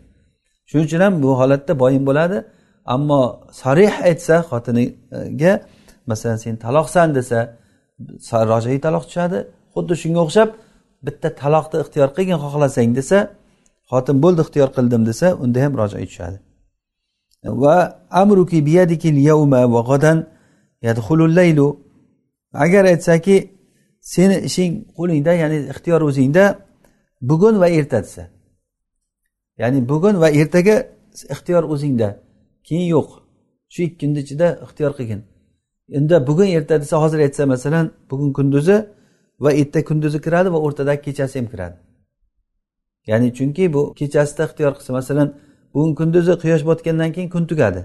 [0.69, 2.37] Shuning uchun ham bu holatda boyin bo'ladi.
[2.95, 3.21] Ammo
[3.61, 5.53] sarih aytsa xotiniga
[6.09, 7.39] masalan sen taloqsan desa
[8.51, 9.39] rojai taloq tushadi.
[9.73, 10.49] Xuddi shunga o'xshab
[11.05, 13.17] bitta taloqni ixtiyor qilgin xohlasang desa
[13.91, 16.37] xotin bo'ldi ixtiyor qildim desa unda ham rojai tushadi.
[17.63, 17.75] Va
[18.21, 20.17] amruki biyadiki yawma va g'odan
[20.87, 21.67] yadxulul laylu.
[22.53, 23.35] Agar aytsaki
[24.01, 26.45] seni ishing qo'lingda ya'ni ixtiyor o'zingda
[27.21, 28.23] bugun va erta desa
[29.57, 32.09] ya'ni bugun va ertaga ixtiyor o'zingda.
[32.63, 33.09] Keyin yo'q.
[33.69, 35.21] Shu ikki kunni ichida ixtiyor qilgin.
[35.97, 38.77] Endi bugun erta desa hozir aytsa masalan bugun kunduzi
[39.39, 41.77] va erta kunduzi kiradi va o'rtadagi kechasi ham kiradi.
[43.09, 45.27] Ya'ni chunki bu kechasida ixtiyor qilsa masalan
[45.73, 47.81] bugun kunduzi quyosh botgandan keyin kun tugadi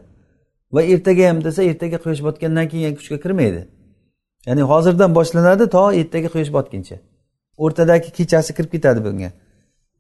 [0.75, 3.63] va ertaga ham desa ertaga quyosh botgandan keyin kuchga kirmaydi.
[4.47, 6.97] Ya'ni hozirdan boshlanadi to ertaga quyosh botguncha
[7.65, 9.31] o'rtadagi kechasi kirib ketadi bunga.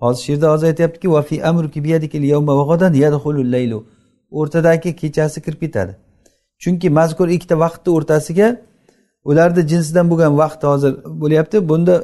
[0.02, 1.08] Hozir shu yerda hozir aytyaptiki
[4.38, 5.92] o'rtadagi kechasi kirib ketadi.
[6.62, 8.48] Chunki mazkur ikkita vaqtni o'rtasiga
[9.30, 11.56] ularni jinsidan bo'lgan vaqt hozir bo'lyapti.
[11.70, 11.94] Bunda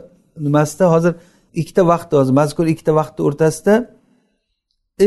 [0.46, 1.12] nimasida hozir
[1.60, 3.74] ikkita vaqt hozir mazkur ikkita vaqtni o'rtasida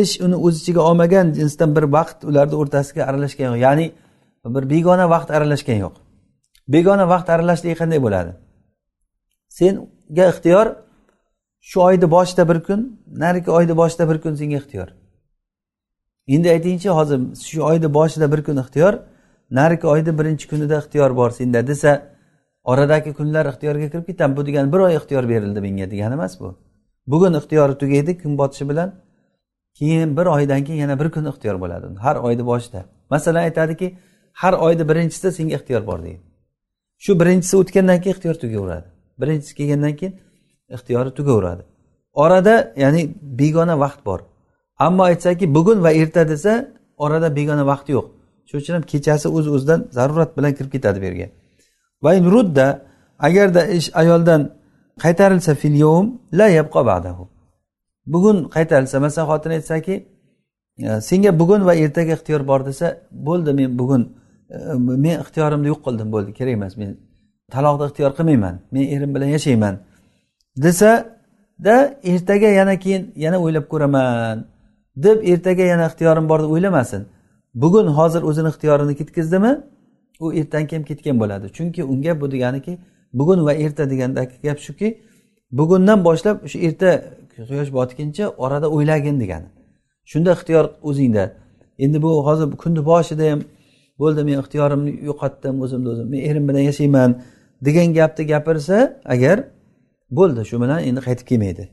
[0.02, 3.60] ish uni o'z ichiga olmagan jinsdan bir vaqt ularni o'rtasiga aralashgan yo'q.
[3.66, 3.86] Ya'ni
[4.56, 5.96] bir begona vaqt aralashgan yo'q.
[6.68, 8.32] Begona vaqt aralashligi qanday bo'ladi?
[9.48, 10.76] Senga ixtiyor
[11.62, 14.90] shu oyni boshida bir kun narigi oyni boshida bir kun senga ixtiyor.
[16.28, 18.94] Endi aytingchi hozir shu oyni boshida bir kun ixtiyor
[19.52, 21.92] narigi oyni birinchi kunida ixtiyor bor senda desa
[22.64, 24.38] oradagi kunlar ixtiyorga kirib ketadi.
[24.38, 26.60] Bu degani bir oy ixtiyor berildi menga degani emas bu.
[27.08, 28.90] Bugun ixtiyori tugaydi kun botishi bilan
[29.74, 31.96] keyin bir oydan keyin yana bir kun ixtiyor bo'ladi.
[31.96, 32.86] Har oyni boshida.
[33.10, 33.98] Masalan aytadiki
[34.34, 36.31] har oyni birinchisida senga ixtiyor bor deydi.
[37.04, 38.88] Shu birinchisi o'tgandan keyin ixtiyor tugaveradi.
[39.22, 40.14] Birinchisi kelgandan keyin
[40.76, 41.64] ixtiyori tugaveradi.
[42.24, 43.02] Orada ya'ni
[43.40, 44.20] begona vaqt bor.
[44.86, 46.54] Ammo aytsaki bugun va erta desa
[47.06, 48.06] orada begona vaqt yo'q.
[48.48, 51.28] Shuning uchun ham kechasi o'z uz o'zidan zarurat bilan kirib ketadi bu yerga
[52.04, 52.68] va rudda
[53.28, 54.42] agarda ish ayoldan
[55.04, 56.08] qaytarilsa fil yovm
[56.40, 57.24] la yabqa ba'dahu.
[58.14, 59.96] Bugun qaytarilsa masalan xotin aytsaki
[61.10, 62.88] senga bugun va ertaga ixtiyor bor desa
[63.28, 64.04] bo'ldi men bugun
[65.04, 66.90] men ixtiyorimni yo'q qildim bo'ldi kerak emas men
[67.54, 69.76] taloqni ixtiyor qilmayman men erim bilan yashayman
[70.64, 70.92] desa
[71.64, 74.46] da ertaga yana keyin yana o'ylab ko'raman
[74.96, 77.06] deb ertaga yana ixtiyorim bor deb o'ylamasin.
[77.54, 79.52] Bugun hozir o'zini ixtiyorini ketkazdimi
[80.20, 81.48] u ertadan keyin ketgan bo'ladi.
[81.58, 82.78] Chunki unga bu deganiki
[83.14, 84.88] bugun va erta degandagi gap shuki
[85.52, 86.90] bugundan boshlab o'sha erta
[87.36, 89.48] quyosh botguncha orada o'ylagin degani.
[90.06, 91.32] Shunda ixtiyor o'zingda.
[91.84, 93.42] Endi bu hozir kunni boshida ham
[94.02, 97.12] bo'ldi men ixtiyorimni yo'qotdim o'zimni o'zim men erim bilan yashayman
[97.68, 98.78] degan gapni gapirsa
[99.14, 99.38] agar
[100.18, 101.64] bo'ldi shu bilan endi qaytib kelmaydi.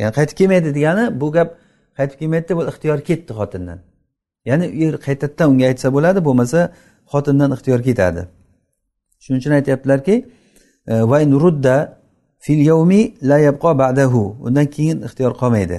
[0.00, 1.48] Ya'ni qaytib kelmaydi degani bu gap
[1.98, 3.78] qaytib kelmaydida bu ixtiyor ketdi xotindan.
[4.48, 6.60] Ya'ni er qaytadan unga aytsa bo'ladi bo'lmasa
[7.12, 8.22] xotindan ixtiyor ketadi.
[9.22, 10.14] Shuning uchun aytyaptilarki
[10.92, 10.94] e,
[11.44, 11.76] rudda
[12.44, 14.22] fil yawmi la yabqa ba'dahu.
[14.46, 15.78] Undan keyin ixtiyor qolmaydi.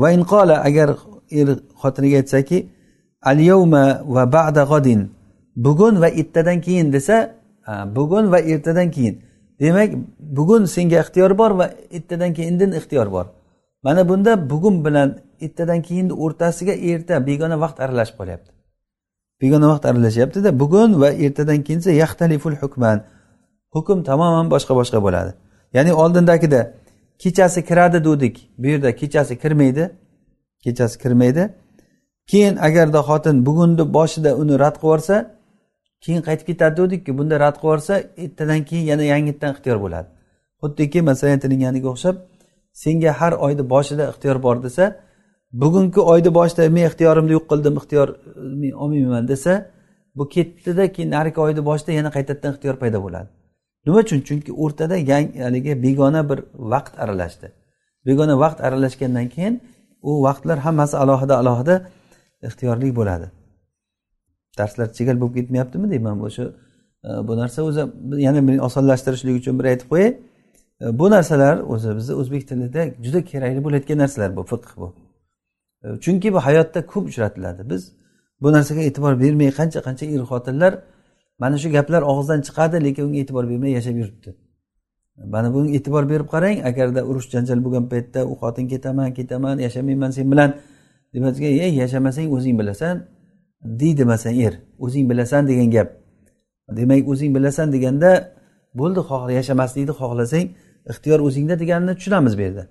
[0.00, 0.88] Va in qola agar
[1.40, 1.48] er
[1.82, 2.58] xotiniga aytsaki
[3.22, 5.00] al yawma va ba'da g'odin
[5.56, 7.16] bugun va ertadan keyin desa
[7.96, 9.22] bugun va ertadan keyin.
[9.60, 13.26] Demak bugun senga ixtiyor bor va ertadan keyin indin ixtiyor bor.
[13.82, 15.08] Mana bunda bugun bilan
[15.40, 18.52] ertadan keyinni o'rtasiga erta begona vaqt aralashib qolyapti
[19.42, 22.98] begona vaqt aralashyaptida bugun va ertadan keyin esa yaxtaliful hukman.
[23.74, 25.32] Hukm tamoman boshqa boshqa bo'ladi.
[25.76, 26.60] Ya'ni oldindagida
[27.22, 28.36] kechasi kiradi dedik.
[28.58, 29.84] Bu yerda kechasi kirmaydi.
[30.64, 31.42] Kechasi kirmaydi.
[32.32, 35.16] Keyin agarda xotin bugunni boshida uni rad qilib yuborsa
[36.04, 40.08] keyin qaytib ketadi dedikku bunda rad qilib yuborsa ertadan keyin yana yangitdan ixtiyor bo'ladi.
[40.62, 42.16] Xuddiki masalan aytilinganiga o'xshab
[42.82, 44.84] senga har oyni boshida ixtiyor bor desa
[45.62, 48.08] bugungi oyni boshida men ixtiyorimni yo'q qildim ixtiyor
[48.60, 49.52] men olmayman desa
[50.16, 53.28] bu ketdida keyin narigi oyni boshida yana qaytadan ixtiyor paydo bo'ladi.
[53.86, 54.20] Nima uchun?
[54.28, 56.38] Chunki o'rtada yangi haligi begona bir
[56.72, 57.46] vaqt aralashdi.
[58.06, 59.54] Begona vaqt aralashgandan keyin
[60.08, 61.74] u vaqtlar hammasi alohida alohida
[62.48, 63.30] ixtiyorli bo'ladi.
[64.58, 66.20] Darslar chigal bo'lib ketmayaptimi deyman.
[66.26, 66.44] O'sha
[67.08, 67.82] e, bu narsa o'zi
[68.26, 70.10] yana osonlashtirishlik uchun bir aytib qo'yay.
[70.82, 74.88] E, bu narsalar o'zi bizni o'zbek tilida juda kerakli bo'layotgan narsalar bu fiqh bu.
[75.84, 77.70] E, chunki bu hayotda ko'p uchratiladi.
[77.70, 77.82] Biz
[78.42, 80.72] bu narsaga e'tibor bermay qancha qancha er xotinlar
[81.42, 84.30] mana shu gaplar og'izdan chiqadi lekin unga e'tibor bermay yashab yuribdi.
[85.34, 90.10] Mana bunga e'tibor berib qarang agarda urush janjal bo'lgan paytda u xotin ketaman ketaman yashamayman
[90.16, 90.50] sen bilan
[91.14, 92.96] demasga ey yashamasang o'zing bilasan.
[93.80, 95.88] Deydi masalan er o'zing bilasan degan gap.
[96.76, 98.10] Demak o'zing bilasan deganda
[98.74, 99.00] bo'ldi
[99.38, 100.46] yashamaslikni xohlasang
[100.90, 102.64] ixtiyor o'zingda deganini tushunamiz bu yerda.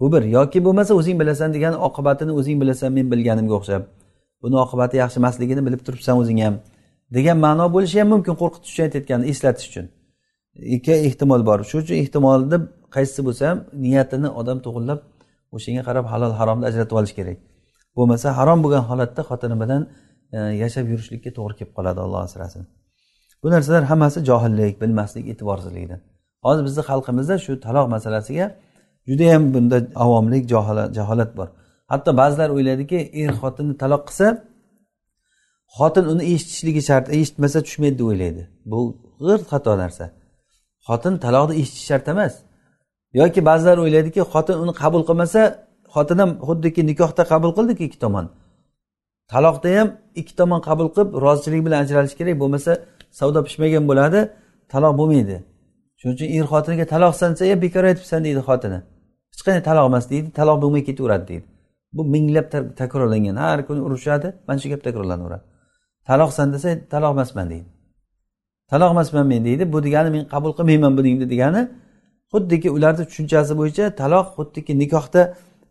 [0.00, 0.22] Bu bir.
[0.22, 3.82] Yoki bo'lmasa o'zing bilasan degan oqibatini o'zing bilasan men bilganimga o'xshab.
[4.42, 6.54] Buni oqibati yaxshi emasligini bilib turibsan o'zing ham.
[7.16, 9.86] Degan ma'no bo'lishi ham mumkin qo'rqitish uchun aytayotgani eslatish uchun.
[10.76, 11.58] Ikki ehtimol bor.
[11.70, 12.58] Shuning uchun ehtimolni
[12.94, 15.00] qaysisi bo'lsa ham niyatini odam to'g'irlab
[15.56, 17.38] o'shanga qarab halol haromni ajratib olish kerak.
[17.96, 19.82] Bo'lmasa harom bo'lgan holatda xotini bilan
[20.36, 22.62] e, yashab yurishlikka to'g'ri kelib qoladi alloh asrasin.
[23.42, 26.00] Bu narsalar hammasi johillik bilmaslik e'tiborsizlikdan
[26.46, 28.46] hozir bizni xalqimizda shu taloq masalasiga
[29.08, 30.42] judayam bunda avomlik
[30.98, 31.48] jaholat bor.
[31.92, 34.26] Hatto ba'zilar o'ylaydiki er xotinni taloq qilsa
[35.78, 38.42] xotin uni eshitishligi shart eshitmasa tushmaydi deb o'ylaydi.
[38.70, 38.78] Bu
[39.26, 40.04] g'irt xato narsa.
[40.88, 42.34] Xotin taloqni eshitishi shart emas.
[43.20, 45.40] Yoki ba'zilar o'ylaydiki xotin uni qabul qilmasa
[45.94, 48.26] xotin ham xuddiki nikohda qabul qildiki ikki tomon.
[49.32, 49.88] Taloqda ham
[50.20, 52.72] ikki tomon qabul qilib rozichilik bilan ajralish kerak bo'lmasa
[53.18, 54.20] savdo pishmagan bo'ladi
[54.72, 55.36] taloq bo'lmaydi.
[55.98, 58.78] Shuning uchun er xotiniga taloq desa e bekor aytibsan deydi xotini.
[59.32, 61.46] Hech qanday taloq emas deydi taloq bo'lmay ketaveradi deydi.
[61.96, 62.46] Bu minglab
[62.80, 65.44] takrorlangan har kuni urushadi mana shu gap takrorlanaveradi.
[66.08, 67.68] Taloqsan desa taloq emasman deydi.
[68.70, 69.64] Taloq emasman men deydi.
[69.72, 71.62] Bu degani men qabul qilmayman buningni degani
[72.32, 75.22] xuddiki ularni tushunchasi bo'yicha taloq xuddiki nikohda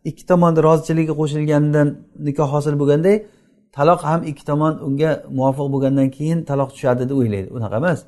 [0.08, 1.88] ikki tomonni roziligi qo'shilganidan
[2.26, 3.16] nikoh hosil bo'lganday
[3.76, 7.48] taloq ham ikki tomon unga muvofiq bo'lgandan keyin taloq tushadi deb o'ylaydi.
[7.56, 8.00] Unaqa emas.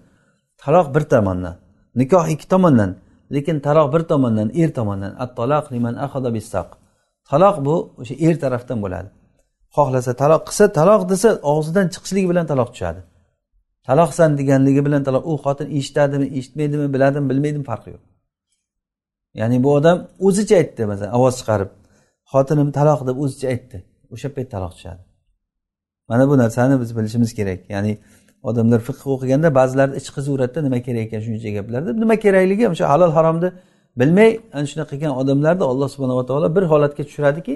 [0.62, 1.54] Taloq bir tomondan
[2.00, 2.90] nikoh ikki tomondan
[3.34, 5.12] lekin taloq bir tomondan er tomondan.
[5.22, 5.94] At taloq liman
[7.30, 9.08] taloq bu o'sha er tarafdan bo'ladi.
[9.76, 13.00] Xohlasa taloq qilsa taloq desa og'zidan chiqishligi bilan taloq tushadi.
[13.88, 18.02] Taloqsan deganligi bilan taloq u xotin eshitadimi eshitmaydimi biladimi bilmaydimi farqi yo'q.
[19.40, 21.70] Ya'ni bu odam o'zicha aytdi masalan ovoz chiqarib.
[22.32, 23.76] Xotinim taloq deb o'zicha aytdi.
[24.14, 25.02] O'sha payt taloq tushadi.
[26.10, 27.60] Mana bu narsani biz bilishimiz kerak.
[27.74, 27.92] Ya'ni
[28.48, 32.84] odamlar fiqh o'qiganda ba'zilarni ichi qizaveradida nima kerak ekan shuncha gaplar deb nima kerakligi o'sha
[32.92, 33.48] halol haromni
[34.00, 37.54] bilmay ana shunaqa qilgan odamlarni alloh subhanava taolo bir holatga tushiradiki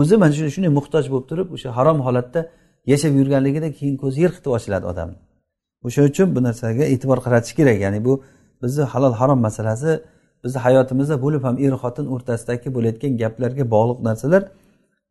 [0.00, 2.40] o'zi mana shu shunday muhtoj bo'lib turib o'sha harom holatda
[2.92, 5.18] yashab yurganligida keyin ko'zi yirqitib ochiladi odamni.
[5.86, 7.76] O'sha uchun bu narsaga e'tibor qaratish kerak.
[7.84, 8.12] Ya'ni bu
[8.62, 9.90] bizni halol harom masalasi
[10.44, 14.42] bizni hayotimizda bo'lib ham er xotin o'rtasidagi bo'layotgan gaplarga bog'liq narsalar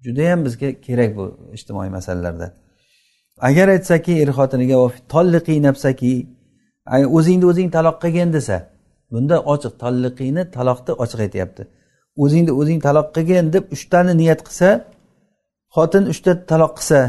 [0.05, 1.25] judayam bizga kerak bu
[1.57, 2.47] ijtimoiy masalalarda.
[3.47, 4.77] Agar aytsaki er xotiniga
[5.13, 6.11] tolliqiy nafsaki
[7.17, 8.57] o'zingni o'zing taloq qilgin desa
[9.11, 11.63] bunda ochiq tolliqiyni taloqni ochiq aytyapti.
[12.23, 14.69] O'zingni o'zing taloq qilgin deb uchtani niyat qilsa
[15.75, 16.99] xotin uchta taloq qilsa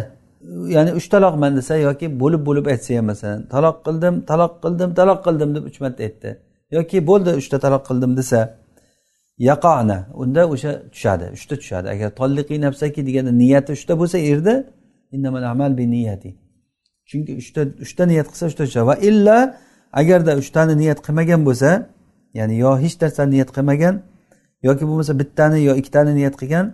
[0.74, 5.18] ya'ni uch taloqman desa yoki bo'lib bo'lib aytsa ham masalan taloq qildim taloq qildim taloq
[5.26, 6.30] qildim deb uch marta aytdi.
[6.76, 8.40] Yoki bo'ldi uchta taloq qildim desa
[9.48, 11.86] yaqona unda o'sha tushadi uchta tushadi.
[11.94, 14.54] Agar tolliqiy nafsaki deganda niyati uchta bo'lsa erda
[15.52, 16.30] amal niyati.
[17.10, 18.86] Chunki uchta uchta niyat qilsa uchta tushadi.
[18.90, 19.38] Va illa
[20.00, 21.70] agarda uchtani niyat qilmagan bo'lsa
[22.38, 23.94] ya'ni yo hech narsani niyat qilmagan
[24.68, 26.66] yoki bo'lmasa bittani yo ikkitani niyat qilgan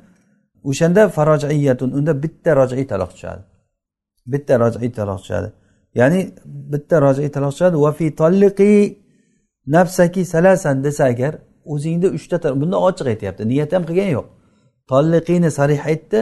[0.71, 3.43] o'shanda farojaiyatun unda bitta rojiy taloq tushadi.
[4.33, 5.49] Bitta rojiy taloq tushadi.
[6.01, 6.21] Ya'ni
[6.73, 7.77] bitta rojiy taloq tushadi.
[7.85, 8.73] Va fi tolliqi
[9.75, 11.33] nafsaki salasan desa agar
[11.73, 14.27] o'zingni uchta bunda ochiq aytyapti niyat ham qilgani yo'q.
[14.91, 16.21] Tolliqini sarih aytdi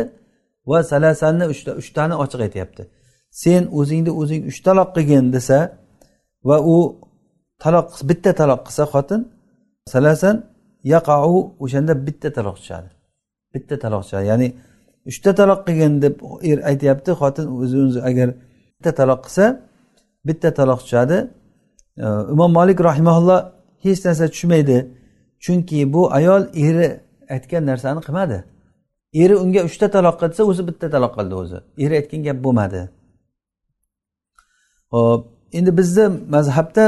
[0.70, 2.82] va salasanni uchta uchtani ochiq aytyapti.
[3.42, 5.58] Sen o'zingni o'zing uch taloq qilgin desa
[6.48, 6.76] va u
[7.62, 9.20] taloq bitta taloq qilsa xotin
[9.92, 10.36] salasan
[10.94, 12.88] yaqau o'shanda bitta taloq tushadi
[13.54, 14.48] bitta taloq tushadi ya'ni
[15.10, 16.14] uchta taloq qilgin deb
[16.50, 18.28] er aytyapti xotin o'zi o'zi agar
[18.76, 19.44] bitta taloq qilsa
[20.28, 21.18] bitta taloq tushadi
[21.98, 23.52] imom molik rahimaulloh
[23.84, 24.78] hech narsa tushmaydi.
[25.44, 27.00] Chunki bu ayol eri
[27.34, 28.44] aytgan narsani qilmadi.
[29.22, 31.58] Eri unga uchta taloq qilsa o'zi bitta taloq qildi o'zi.
[31.84, 32.80] Eri aytgan gap bo'lmadi.
[34.94, 35.22] Ho'p
[35.58, 36.84] endi bizni mazhabda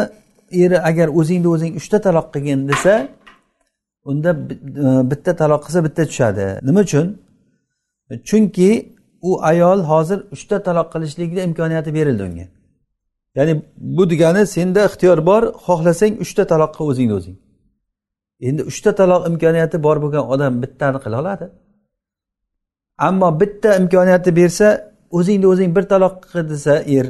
[0.63, 2.95] eri agar o'zingni o'zing uchta taloq qilgin desa
[4.11, 4.31] unda
[4.85, 6.47] e, bitta taloq qilsa bitta tushadi.
[6.69, 7.07] Nima uchun?
[8.29, 8.71] Chunki
[9.29, 12.47] u ayol hozir uchta taloq qilishlikni imkoniyati berildi unga.
[13.37, 13.63] Ya'ni
[13.97, 17.37] bu degani senda ixtiyor bor xohlasang uchta taloqqa o'zingni o'zing.
[18.49, 21.47] Endi uchta taloq imkoniyati bor bo'lgan odam bittani qila oladi.
[23.09, 24.67] Ammo bitta imkoniyatni bersa
[25.19, 27.07] o'zingni o'zing bir taloq qil desa er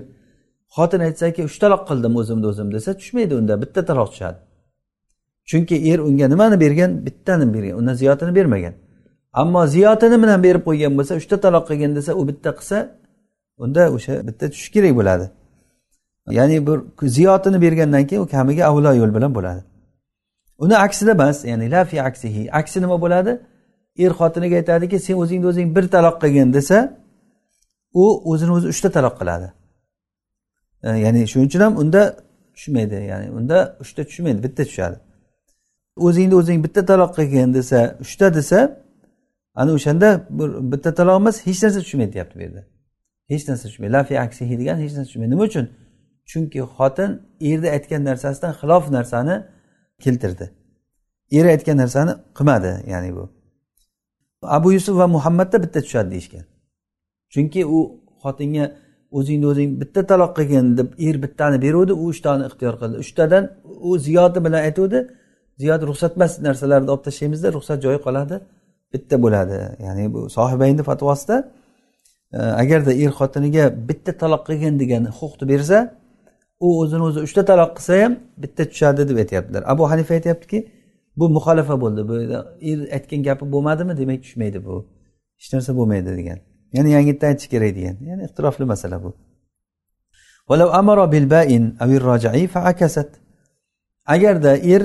[0.77, 4.39] xotin aytsaki uch taloq qildim o'zimni o'zim desa tushmaydi unda bitta taloq tushadi.
[5.51, 6.91] Chunki er unga nimani bergan?
[7.07, 8.75] Bittani bergan undan ziyodini bermagan.
[9.41, 12.79] Ammo ziyodini bilan berib qo'ygan bo'lsa uchta taloq qilgin desa u bitta qilsa
[13.65, 15.27] unda o'sha bitta tushish kerak bo'ladi.
[16.31, 19.62] Ya'ni bir ziyotini bergandan keyin u kamiga avlo yo'l bilan bo'ladi.
[20.59, 23.41] Uni aksida emas ya'ni lafi aksihi aksi nima bo'ladi?
[23.99, 26.79] Er xotiniga aytadiki sen o'zingni o'zing bir taloq qilgin desa
[27.95, 29.53] u o'zini o'zi uchta taloq qiladi.
[30.83, 32.17] E, ya'ni shuning uchun ham unda
[32.55, 34.97] tushmaydi ya'ni unda uchta tushmaydi bitta tushadi.
[36.07, 38.59] O'zingni o'zing bitta taloq qilgin desa uchta desa
[39.55, 40.09] ana o'shanda
[40.73, 42.62] bitta taloq emas hech narsa tushmaydi deyapti bu yerda.
[43.33, 43.93] Hech narsa tushmaydi.
[43.93, 45.31] Lafi aksihi degan hech narsa tushmaydi.
[45.35, 45.67] Nima uchun?
[46.31, 47.11] Chunki xotin
[47.51, 49.37] erni aytgan narsasidan xilof narsani
[50.05, 50.47] keltirdi.
[51.33, 53.25] Eri aytgan narsani qilmadi ya'ni bu.
[54.43, 56.45] Abu yusuf va muhammadda bitta tushadi deyishgan.
[57.33, 57.79] Chunki u
[58.23, 58.65] xotinga
[59.19, 62.97] o'zingni o'zing bitta taloq qilgin deb er bittani beruvdi u uchtani ixtiyor qildi.
[63.05, 63.45] Uchtadan
[63.89, 64.99] u ziyodi bilan aytuvdi
[65.62, 68.37] ziyod ruxsat emas narsalarni olib tashlaymizda ruxsat joyi qoladi
[68.93, 69.59] bitta bo'ladi.
[69.87, 71.37] Ya'ni bu sohibayni fatvosida
[72.39, 75.79] e, agarda er xotiniga bitta taloq qilgin degan huquqni bersa
[76.61, 79.63] u o'zini o'zi uchta taloq qilsa ham bitta tushadi deb aytyaptilar.
[79.67, 80.59] Abu hanifa aytyaptiki
[81.17, 82.15] bu muxolifa bo'ldi bu
[82.71, 83.99] er aytgan gapi bo'lmadimi?
[84.01, 84.75] Demak tushmaydi bu.
[85.39, 86.39] Hech narsa bo'lmaydi degan.
[86.77, 87.97] Ya'ni yangitdan aytish kerak degan.
[88.09, 89.11] Ya'ni ixtirofli masala bu.
[94.07, 94.83] Agarda er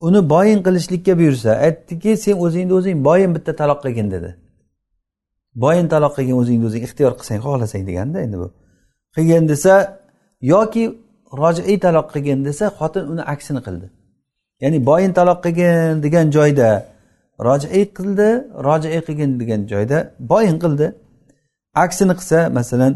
[0.00, 4.30] uni boyin qilishlikka buyursa aytdiki sen o'zingni o'zing boyin bitta taloq qilgin dedi.
[5.54, 8.48] Boyin taloq qilgin o'zingni o'zing ixtiyor qilsang xohlasang deganda endi bu.
[9.16, 10.01] Qilgin desa
[10.42, 10.84] yoki
[11.40, 13.86] rojiiy taloq qilgin desa xotin uni aksini qildi.
[14.62, 16.70] Ya'ni boyin taloq qilgin degan joyda
[17.48, 18.28] rojiiy qildi
[18.66, 19.98] rojiiy qilgin degan joyda
[20.32, 20.86] boyin qildi.
[21.84, 22.92] Aksini qilsa masalan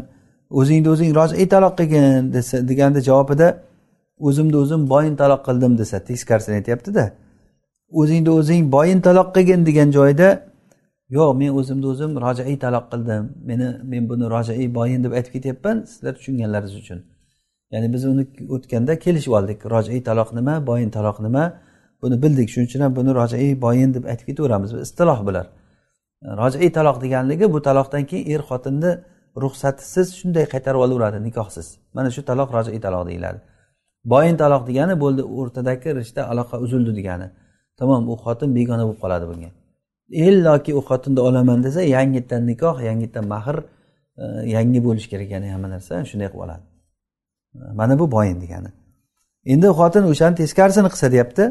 [0.59, 3.47] o'zingni o'zing rojiiy taloq qilgin desa deganda javobida
[4.27, 7.03] o'zimni o'zim boyin taloq qildim desa teskarisini aytyaptida
[7.99, 10.27] o'zingni o'zing boyin taloq qilgin degan joyda
[11.17, 15.77] yo'q men o'zimni o'zim rojiiy taloq qildim meni men buni rojiiy boyin deb aytib ketyapman
[15.91, 16.99] sizlar tushunganlaringiz uchun.
[17.73, 18.23] Ya'ni biz uni
[18.55, 19.59] o'tganda kelishib oldik.
[19.73, 21.43] Rojiy taloq nima boyin taloq nima?
[22.01, 22.47] Buni bildik.
[22.53, 24.71] Shuning uchun ham buni rojiy boyin deb aytib ketaveramiz.
[24.87, 25.47] Istiloh bular
[26.41, 28.91] rojiy taloq deganligi bu taloqdan keyin er xotinni
[29.43, 31.67] ruxsatisiz shunday qaytarib olaveradi nikohsiz.
[31.95, 33.39] Mana shu taloq rojiy taloq deyiladi.
[34.05, 37.27] Boyin taloq degani bo'ldi o'rtadagi rishta aloqa uzildi degani.
[37.79, 39.49] Tamom u xotin begona bo'lib qoladi bunga.
[40.27, 43.57] Illoki u xotinni olaman desa yangitdan nikoh yangitdan mahr
[44.21, 44.23] e,
[44.55, 46.63] yangi bo'lishi kerak yana hamma narsa shunday qilib oladi.
[47.79, 48.71] Mana bu boyin degani.
[49.45, 51.43] Endi xotin o'shani teskarisini qilsa deyapti.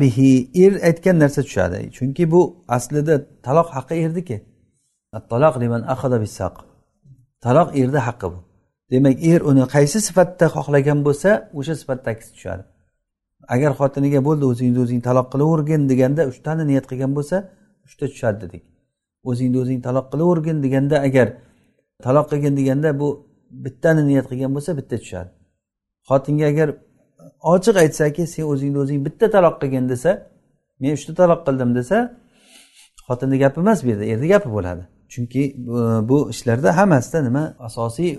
[0.00, 0.30] Bihi.
[0.64, 1.90] Er aytgan narsa tushadi.
[1.96, 3.14] Chunki bu aslida
[3.46, 4.36] taloq haqqi erniki.
[5.32, 5.82] Taloq liman
[6.24, 6.54] bisaq
[7.44, 8.38] taloq erni haqqi bu.
[8.90, 12.62] Demak er uni qaysi sifatda xohlagan bo'lsa o'sha sifatdagisi tushadi.
[13.54, 17.36] Agar xotiniga bo'ldi o'zingni o'zing taloq qilavergin deganda uchtani niyat qilgan bo'lsa
[17.86, 18.62] uchta tushadi dedik.
[19.30, 21.26] O'zingni o'zing taloq qilavergin deganda agar
[22.06, 23.08] taloq qilgin deganda bu
[23.64, 25.30] bittani niyat qilgan bo'lsa bitta tushadi.
[26.08, 26.68] Xotinga agar
[27.54, 30.10] ochiq aytsaki sen o'zingni o'zing bitta taloq qilgin desa
[30.80, 31.98] men uchta taloq qildim desa
[33.08, 34.82] xotinni gapi emas bu yerda erni gapi bo'ladi.
[35.12, 35.42] Chunki
[35.78, 35.80] e,
[36.10, 37.44] bu ishlarda hammasida nima?
[37.68, 38.10] Asosiy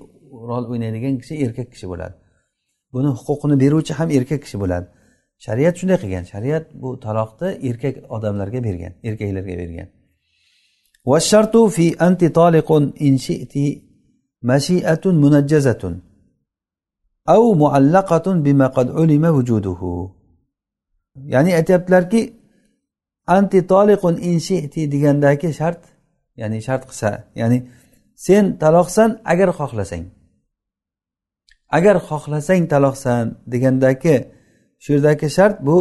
[0.50, 2.16] rol o'ynaydigan kishi erkak kishi bo'ladi.
[2.94, 4.88] Buni huquqini beruvchi ham erkak kishi bo'ladi.
[5.46, 6.24] Shariat shunday qilgan.
[6.34, 9.90] Shariat bu taloqni erkak odamlarga bergan erkaklarga bergan.
[11.05, 12.73] والشرط في أنت طالق
[13.03, 13.55] إن شئت
[14.43, 15.83] مشيئة منجزة
[17.29, 19.83] أو معلقة بما قد علم وجوده
[21.17, 22.33] ya'ni aytyaptilarki
[23.27, 25.81] anti toliqun inshiti degandagi shart
[26.37, 27.59] ya'ni shart qilsa ya'ni
[28.27, 30.05] sen taloqsan agar xohlasang
[31.77, 34.17] agar xohlasang taloqsan degandagi
[34.83, 35.77] shu yerdagi shart bu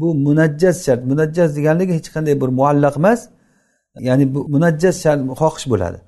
[0.00, 3.20] bu munajjaz shart munajjaz deganligi hech qanday bir muallaq emas
[3.99, 4.95] Ya'ni bu munajjaz
[5.41, 5.99] xohish bo'ladi.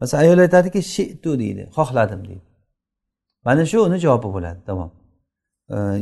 [0.00, 2.46] Masalan ayol aytadiki shitu deydi xohladim deydi.
[3.44, 4.90] Mana shu uni javobi bo'ladi tamom.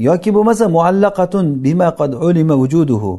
[0.09, 3.13] Yoki bo'lmasa muallaqatun bima qad ulima vujuduhu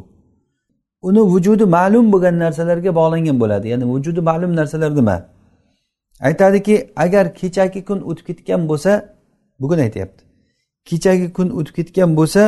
[1.08, 3.66] uni vujudi ma'lum bo'lgan narsalarga bog'langan bo'ladi.
[3.72, 5.16] Ya'ni vujudi ma'lum narsalar nima
[6.28, 8.92] aytadiki agar kechagi kun o'tib ketgan bo'lsa
[9.60, 10.22] bugun aytyapti.
[10.88, 12.42] Kechagi kun o'tib ketgan bo'lsa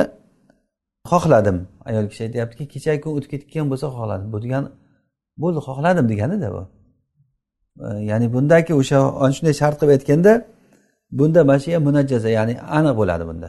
[1.10, 1.58] xohladim.
[1.88, 4.28] Ayol kishi aytyaptiki kechagi kun o'tib ketgan bo'lsa xohladim.
[4.32, 4.68] Bu degani
[5.42, 6.62] bo'ldi xohladim deganida bu.
[7.86, 10.32] E, ya'ni bundagi o'sha ana shunday shart qilib aytganda
[11.18, 13.48] bunda mashiya munajjaza ya'ni aniq bo'ladi bunda.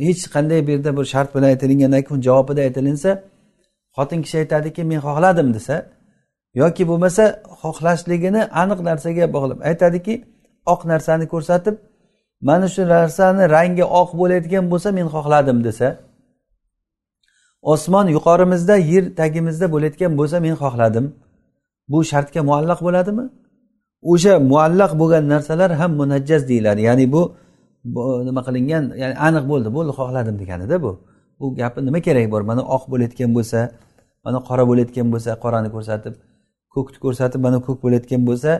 [0.00, 3.10] E, hech qanday bu yerda bir shart bilan aytilingandan keyin javobida aytilinsa
[3.96, 5.76] xotin kishi aytadiki men xohladim desa
[6.60, 7.24] yoki bo'lmasa
[7.62, 10.14] xohlashligini aniq narsaga bog'lab aytadiki
[10.72, 11.76] oq narsani ko'rsatib
[12.48, 15.88] mana shu narsani rangi oq bo'layotgan bo'lsa men xohladim desa
[17.62, 21.06] osmon yuqorimizda yer tagimizda bo'layotgan bo'lsa men xohladim.
[21.88, 23.24] Bu shartga muallaq bo'ladimi?
[24.12, 26.80] O'sha muallaq bo'lgan narsalar ham munajjaz deyiladi.
[26.88, 27.22] Ya'ni bu
[28.28, 29.68] nima qilingan ya'ni aniq bo'ldi.
[29.76, 30.92] Bo'ldi xohladim deganida bu.
[31.40, 32.42] Bu gapni nima keragi bor?
[32.50, 33.60] Mana oq bo'layotgan bo'lsa
[34.24, 36.14] mana qora bo'layotgan bo'lsa qorani ko'rsatib
[36.74, 38.52] ko'kni ko'rsatib mana ko'k bo'layotgan bo'lsa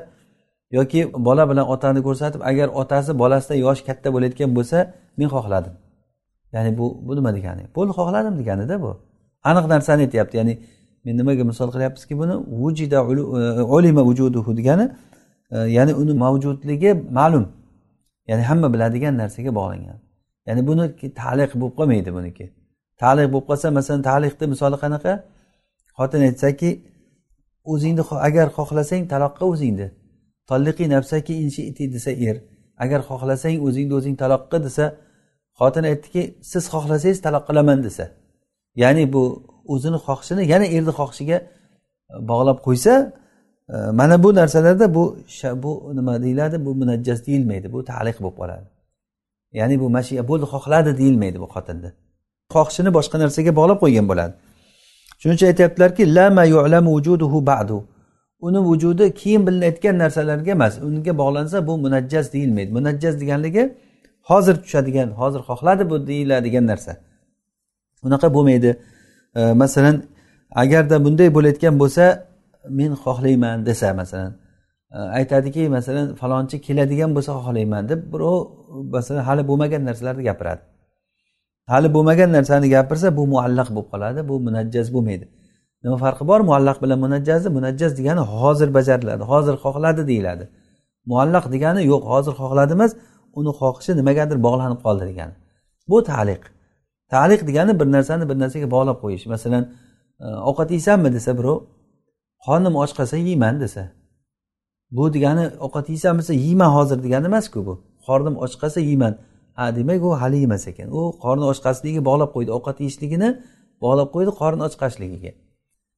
[0.77, 4.79] yoki bola bilan otani ko'rsatib agar otasi bolasidan yoshi katta bo'layotgan bo'lsa
[5.19, 5.75] men xohladim.
[6.53, 7.63] Ya'ni bu bu nima degani?
[7.77, 8.91] Bo'ldi xohladim deganida bu.
[9.45, 10.37] Aniq narsani aytyapti.
[10.37, 10.55] Ya'ni
[11.05, 14.87] men nimaga misol qilyapmizki buni vujida e, ulima vujuduhu degani
[15.51, 17.45] e, ya'ni uni mavjudligi ma'lum.
[18.29, 19.99] Ya'ni hamma biladigan narsaga bog'langan.
[20.49, 20.85] Ya'ni buni
[21.23, 22.45] taliq bo'lib qolmaydi buniki.
[23.03, 25.13] Taliq bo'lib qolsa masalan taliqni misoli qanaqa?
[25.99, 26.71] Xotin aytsaki
[27.73, 29.89] o'zingni agar xohlasang taloqqa o'zingni.
[30.51, 32.37] Tolliqi nafsaki inshiti desa er.
[32.85, 34.85] Agar xohlasang o'zingni o'zing taloq qil desa
[35.61, 38.05] xotin aytdiki siz xohlasangiz taloq qilaman desa
[38.83, 39.23] ya'ni bu
[39.73, 41.47] o'zini xohishini yana erni xohishiga e,
[42.31, 42.93] bog'lab qo'ysa
[43.75, 45.05] e, mana bu narsalarda bu
[45.65, 48.67] bu nima deyiladi bu munajjas deyilmaydi bu taliq bo'lib qoladi.
[49.59, 51.91] Ya'ni bu mashiya bo'ldi xohladi deyilmaydi bu xotinni
[52.55, 54.35] xohishini boshqa narsaga bog'lab qo'ygan bo'ladi.
[55.21, 57.79] Shuning uchun aytyaptilarki lama yu'lamu wujuduhu ba'du.
[58.47, 62.71] Uni vujudi keyin bilinayotgan narsalarga emas unga bog'lansa bu munajjas deyilmaydi.
[62.79, 63.63] Munajjas deganligi
[64.31, 66.93] hozir tushadigan hozir xohladi bu deyiladigan narsa.
[68.07, 68.71] Unaqa bo'lmaydi.
[69.63, 69.97] Masalan
[70.63, 72.05] agarda bunday bo'layotgan bo'lsa
[72.79, 74.33] men xohlayman desa masalan
[74.97, 78.37] e, aytadiki masalan falonchi keladigan bo'lsa xohlayman deb birov
[78.97, 80.63] masalan hali bo'lmagan narsalarni gapiradi.
[81.73, 85.27] Hali bo'lmagan narsani gapirsa bu muallaq bo'lib qoladi bu munajjaz bo'lmaydi.
[85.85, 86.41] Nima farqi bor?
[86.51, 90.45] Muallaq bilan munajjazni munajjaz degani hozir bajariladi hozir xohladi deyiladi.
[91.11, 92.93] Muallaq degani yo'q hozir xohladi emas
[93.39, 95.35] uni xohishi nimagadir bog'lanib qoldi degani.
[95.91, 96.43] Bu taliq.
[97.15, 99.25] Taliq degani bir narsani bir narsaga bog'lab qo'yish.
[99.35, 99.65] Masalan
[100.21, 101.59] e, ovqat yeysanmi desa birov
[102.47, 103.83] qornim och qolsa yeyman desa.
[104.97, 107.75] Bu degani ovqat yeysanmi desa yeyman hozir degani emasku bu.
[108.07, 109.15] Qornim och qolsa yeyman.
[109.59, 110.89] Ha demak u hali yemas ekan.
[110.99, 112.51] U qorni och qolishligiga bog'lab qo'ydi.
[112.59, 113.29] Ovqat yeyishligini
[113.83, 115.33] bog'lab qo'ydi qorni och qolishligiga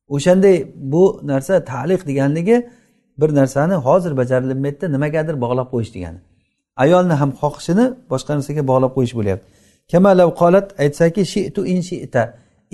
[0.08, 2.70] o'shanday bu narsa taliq deganligi
[3.18, 6.20] bir narsani hozir bajarilmaydida nimagadir bog'lab qo'yish degani.
[6.84, 9.46] Ayolni ham xohishini boshqa narsaga bog'lab qo'yish bo'lyapti.
[9.90, 12.22] Kamalav qolat aytsaki shitu in shita.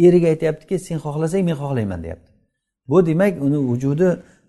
[0.07, 2.28] Eriga aytyaptiki sen xohlasang men xohlayman deyapti.
[2.90, 4.09] Bu demak uni vujudi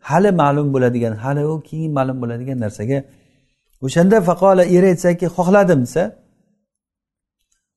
[0.09, 2.99] hali ma'lum bo'ladigan hali u keyin ma'lum bo'ladigan narsaga
[3.85, 6.03] o'shanda faqola eri aytsaki xohladim desa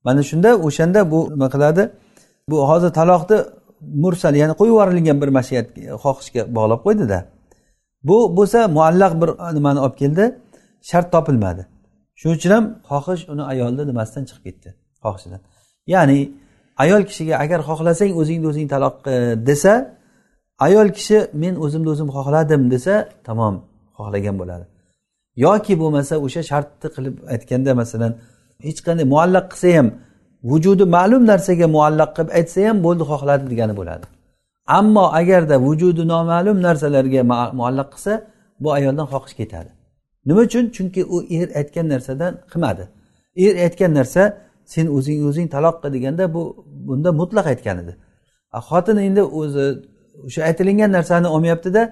[0.06, 1.82] mana shunda o'shanda bu nima qiladi?
[2.50, 3.38] Bu hozir taloqni
[4.02, 5.66] mursal ya'ni qo'yib yuborilgan bir mashiat
[6.04, 7.18] xohishga bog'lab qo'ydida.
[8.08, 10.24] Bu bo'lsa muallaq bir nimani olib keldi?
[10.90, 11.62] Shart topilmadi.
[12.20, 14.68] Shuning uchun ham xohish uni ayolni nimasidan chiqib ketdi?
[15.04, 15.40] Xohishidan.
[15.94, 16.18] Ya'ni
[16.84, 19.16] ayol kishiga agar xohlasang o'zingni o'zing taloq e,
[19.48, 19.72] desa
[20.66, 22.94] ayol kishi men o'zimni o'zim xohladim desa
[23.28, 23.54] tamom
[23.98, 24.64] xohlagan bo'ladi.
[25.44, 28.12] Yoki bo'lmasa o'sha shartni qilib aytganda masalan
[28.66, 29.88] hech qanday muallaq qilsa ham
[30.50, 34.06] vujudi ma'lum narsaga muallaq qilib aytsa ham bo'ldi xohladi degani bo'ladi.
[34.78, 37.22] Ammo agarda vujudi noma'lum narsalarga
[37.60, 38.12] muallaq qilsa
[38.62, 39.70] bu ayoldan xohish ketadi.
[40.28, 40.64] Nima uchun?
[40.76, 42.84] Chunki u er aytgan narsadan qilmadi
[43.44, 44.22] er aytgan narsa
[44.74, 46.42] sen o'zing o'zing taloq qil deganda bu
[46.88, 47.92] bunda mutlaq aytgan edi.
[48.68, 49.66] Xotin endi o'zi
[50.26, 51.82] o'sha aytilingan narsani olmayaptida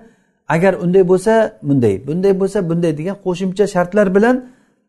[0.55, 1.33] agar unday bo'lsa
[1.69, 4.37] bunday bunday bo'lsa bunday degan qo'shimcha shartlar bilan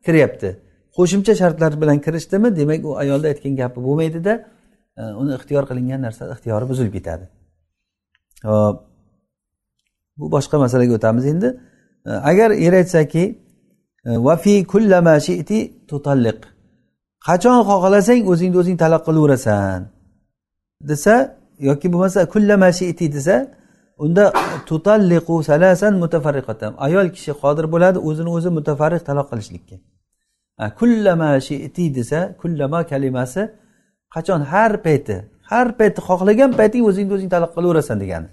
[0.05, 0.49] kiryapti.
[0.97, 4.33] Qo'shimcha shartlar bilan kirishdimi demak u ayolni aytgan gapi bo'lmaydida
[4.99, 7.25] e, uni ixtiyor qilingan narsa ixtiyori buzilib ketadi.
[8.49, 8.75] Hop
[10.19, 11.49] bu boshqa masalaga o'tamiz endi.
[12.07, 13.39] Agar er aytsaki
[14.05, 16.39] vafi e, kullama shiti tutalliq.
[17.27, 19.81] Qachon xohlasang o'zingni o'zing taloq qilaverasan.
[20.89, 21.15] Desa
[21.59, 23.35] yoki bo'lmasa kullama shiti desa
[24.03, 24.25] unda
[24.69, 26.71] tutalliqu salasan mutafarriqatan.
[26.85, 29.75] Ayol kishi qodir bo'ladi o'zini o'zi mutafarriq taloq qilishlikka.
[30.79, 33.41] Kullama shiti desa kullama kalimasi
[34.13, 35.17] qachon har payti
[35.51, 38.29] har payti xohlagan payting o'zingni o'zing taloq qilaverasan degani.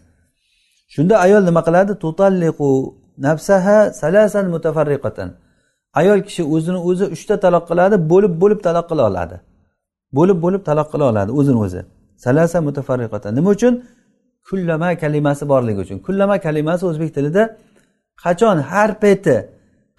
[0.94, 1.92] Shunda ayol nima qiladi?
[2.04, 2.68] Tutalliqu
[3.18, 5.28] nafsaha salasan mutafarriqatan.
[5.94, 9.36] Ayol kishi o'zini o'zi uchta taloq qiladi bo'lib bo'lib taloq qila oladi.
[10.16, 11.80] Bo'lib bo'lib taloq qila oladi o'zini o'zi.
[12.24, 13.34] Salasa mutafarriqatan.
[13.34, 13.74] Nima uchun?
[14.48, 15.98] Kullama kalimasi borligi uchun.
[16.06, 17.42] Kullama kalimasi o'zbek tilida
[18.24, 19.36] qachon har payti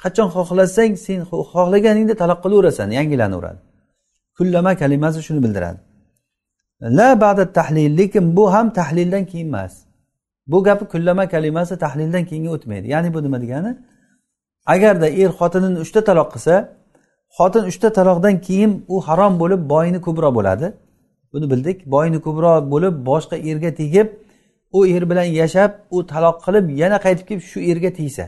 [0.03, 1.19] qachon xohlasang sen
[1.51, 3.59] xohlaganingda taloq qilaverasan yangilanaveradi.
[4.37, 5.79] Kullama kalimasi shuni bildiradi.
[6.81, 9.84] La ba'da tahlil lekin bu ham tahlildan keyin emas.
[10.47, 12.87] Bu gapi kullama kalimasi tahlildan keyinga o'tmaydi.
[12.93, 13.71] Ya'ni bu nima degani?
[14.65, 16.55] Agarda er xotinini uchta taloq qilsa
[17.37, 20.67] xotin uchta taloqdan keyin u harom bo'lib boyni ko'proq bo'ladi.
[21.33, 21.77] Buni bildik.
[21.93, 24.07] Boyni ko'proq bo'lib boshqa erga tegib
[24.77, 28.25] u er bilan yashab u taloq qilib yana qaytib kelib shu erga tegsa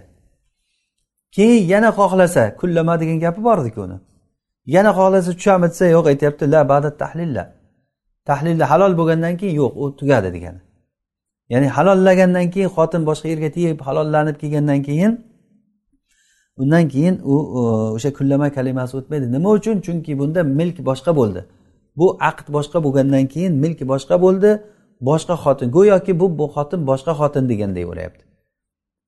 [1.36, 3.98] keyin yana xohlasa kullama degan gapi bor ediku uni.
[4.76, 7.44] Yana xohlasa tushami desa yo'q aytyapti la bada tahlilla
[8.30, 10.60] tahlilda halol bo'lgandan keyin yo'q u tugadi degani.
[11.54, 15.12] Ya'ni halollagandan keyin xotin boshqa yerga tegib halollanib kelgandan keyin
[16.62, 17.36] undan keyin u
[17.96, 19.26] o'sha kullama kalimasi o'tmaydi.
[19.36, 19.76] Nima uchun?
[19.86, 21.42] Chunki bunda milk boshqa bo'ldi.
[22.00, 24.52] Bu aqd boshqa bo'lgandan keyin milk boshqa bo'ldi.
[25.10, 28.28] Boshqa xotin go'yoki bu bu xotin boshqa xotin deganday bo'lyapti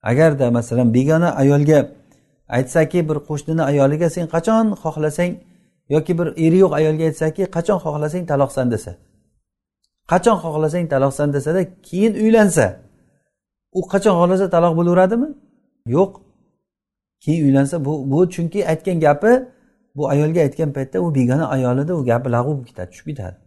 [0.01, 1.91] agarda masalan begona ayolga
[2.47, 5.33] aytsaki bir qo'shnini ayoliga sen qachon xohlasang
[5.89, 8.91] yoki bir eri yo'q ayolga aytsaki qachon xohlasang taloqsan desa
[10.12, 12.66] qachon xohlasang taloqsan desada keyin uylansa.
[13.78, 15.30] U qachon xohlasa taloq bo'laveradimi?
[15.95, 16.12] Yo'q.
[17.24, 19.32] Keyin uylansa bu bu chunki aytgan gapi
[19.95, 23.38] bu ayolga aytgan paytda u begona ayol edi u gapi lag'u bo'lib ketadi tushib ketadi.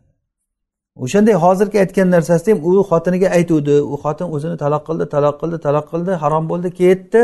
[1.04, 3.74] O'shanday hozirgi aytgan narsasida ham u xotiniga aytuvdi.
[3.92, 7.20] U xotin o'zini taloq qildi taloq qildi taloq qildi harom bo'ldi ketdi.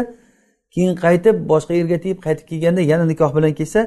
[0.75, 3.81] Keyin qaytib boshqa yerga tegib qaytib kelganda yana nikoh bilan kelsa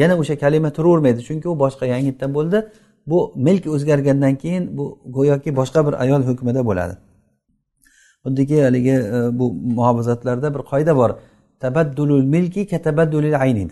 [0.00, 2.58] yana o'sha kalima turavermaydi chunki u boshqa yangitdan bo'ldi.
[3.10, 6.94] Bu milk o'zgargandan keyin bu go'yoki boshqa bir ayol hukmida bo'ladi.
[8.24, 11.10] Xuddiki haligi e, bu muhofazatlarda bir qoida bor.
[11.60, 13.68] Tabaddulul milki katabaddulil ayni.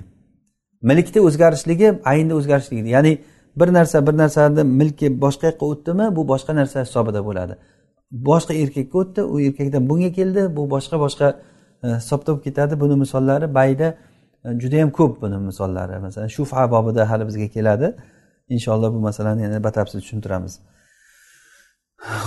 [0.82, 3.18] Milkni o'zgarishligi aynni o'zgarishligi ya'ni
[3.56, 7.54] bir narsa bir narsani milki boshqa yoqqa o'tdimi bu boshqa narsa hisobida bo'ladi.
[8.28, 11.26] Boshqa erkakka o'tdi u erkakdan bunga keldi bu boshqa boshqa
[11.84, 12.80] e, hisobda bo'lib ketadi.
[12.82, 13.88] Buni misollari bayda
[14.44, 15.98] e, judayam ko'p buni misollari.
[16.06, 17.88] Masalan shufa bobida hali bizga keladi.
[18.54, 20.60] Inshaalloh bu masalani yana batafsil tushuntiramiz.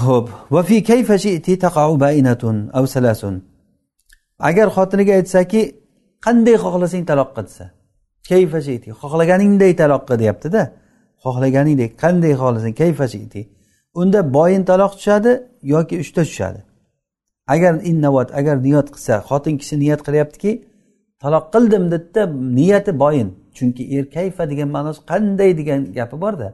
[0.05, 0.83] Ho'p va fi
[1.65, 1.93] taqa'u
[2.77, 3.35] aw salasun?
[4.39, 5.61] Agar xotiniga aytsaki
[6.25, 7.65] qanday xohlasang taloq desa.
[8.29, 10.61] Kayfashiti xohlaganingday xohlaganingdek taloq deyaptida.
[11.23, 12.73] Xohlaganingdek qanday xohlasang?
[12.81, 13.41] Kayfashiti
[14.01, 15.31] unda boyin taloq tushadi
[15.73, 16.61] yoki uchta tushadi.
[17.53, 20.51] Agar innovat agar niyat qilsa xotin kishi niyat qilyaptiki
[21.21, 22.23] taloq qildim dedida
[22.59, 23.29] niyati boyin.
[23.57, 26.49] Chunki er kayfa degan ma'nosi qanday degan gapi borda.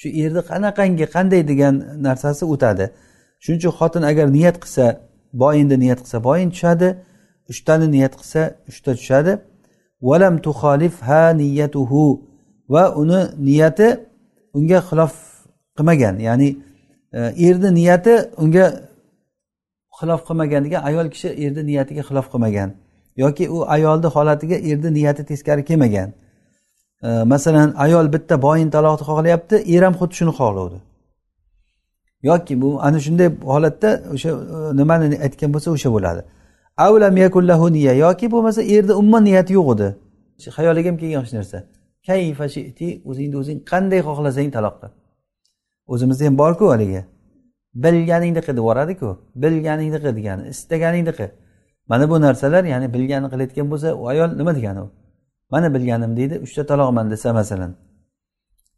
[0.00, 1.74] Shu erni qanaqangi qanday degan
[2.06, 2.84] narsasi o'tadi.
[3.42, 4.84] Shuning uchun xotin agar niyat qilsa
[5.42, 6.88] boyinni niyat qilsa boyin tushadi
[7.50, 9.32] uchtani niyat qilsa uchta tushadi.
[10.08, 10.34] Valam
[11.08, 12.04] ha niyatuhu.
[12.68, 13.88] Va uni niyati
[14.58, 15.14] unga xilof
[15.76, 16.14] qilmagan.
[16.26, 16.48] Ya'ni
[17.12, 18.66] e, erni niyati unga
[19.98, 22.70] xilof qilmagan degan ayol kishi erni niyatiga xilof qilmagan.
[23.16, 26.12] Yoki u ayolni holatiga erni niyati teskari kelmagan.
[27.32, 30.78] Masalan ayol bitta boyin taloqni xohlayapti er ham xuddi shuni xohlovdi.
[32.24, 36.22] Yoki bu ana shunday holatda o'sha e, nimani aytgan bo'lsa o'sha bo'ladi.
[36.86, 39.88] Avlam yakullahu niya yoki bo'lmasa erni umuman niyati yo'q edi.
[40.56, 41.58] Xayoliga ham kelgan hech narsa.
[42.06, 44.92] Kayfa shiti o'zingni o'zing qanday xohlasang taloq qil
[45.92, 47.02] o'zimizda ham borku haligi.
[47.84, 49.08] Bilganingni qil deb yuboradiku.
[49.42, 51.30] Bilganingni qil degani istaganingni qil.
[51.90, 54.88] Mana bu narsalar ya'ni bilganini qilayotgan bo'lsa u ayol nima degani u?
[55.52, 57.72] Mana bilganim deydi uchta taloqman desa masalan.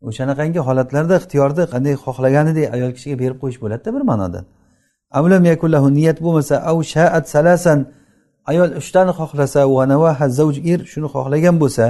[0.09, 4.41] O'shanaqangi holatlarda ixtiyorni qanday xohlaganidek ayol kishiga berib qo'yish bo'ladida bir ma'noda.
[5.19, 7.79] Avlam yakullahu niyat bo'lmasa av shaat salasan
[8.51, 9.61] ayol uchtani xohlasa
[10.73, 11.87] er shuni xohlagan bo'lsa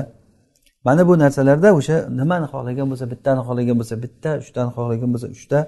[0.87, 5.59] mana bu narsalarda o'sha nimani xohlagan bo'lsa bittani xohlagan bo'lsa bitta uchtani xohlagan bo'lsa uchta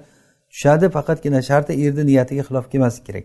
[0.52, 3.24] tushadi faqatgina sharti erni niyatiga xilof kelmasligi kerak.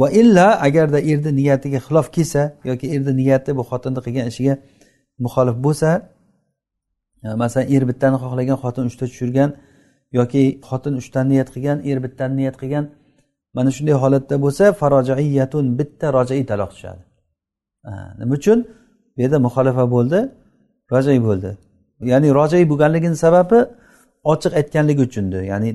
[0.00, 4.54] Va illa agarda erni niyatiga xilof kelsa yoki erni niyati bu xotinni qilgan ishiga
[5.24, 5.90] muxolif bo'lsa
[7.24, 9.50] e, masalan er bittani xohlagan xotin uchta tushirgan
[10.18, 12.84] yoki xotin uchtani niyat qilgan er bittani niyat qilgan
[13.56, 17.02] mana shunday holatda bo'lsa farojaiyatun bitta rojai taloq tushadi.
[17.88, 18.58] E, nima uchun?
[19.14, 20.18] Bu yerda muxolifa bo'ldi
[20.92, 21.50] rojai bo'ldi.
[22.12, 23.58] Ya'ni rojai bo'lganligini sababi
[24.32, 25.42] ochiq aytganligi uchundir.
[25.52, 25.70] Ya'ni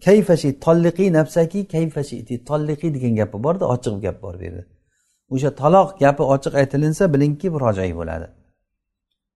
[0.00, 4.64] kayfashi tolliqiy nafsaki kayfashi tolliqiy degan gapi borda ochiq gap bor bu yerda.
[5.30, 8.26] O'sha taloq gapi ochiq aytilinsa bilingki bu rojai bo'ladi.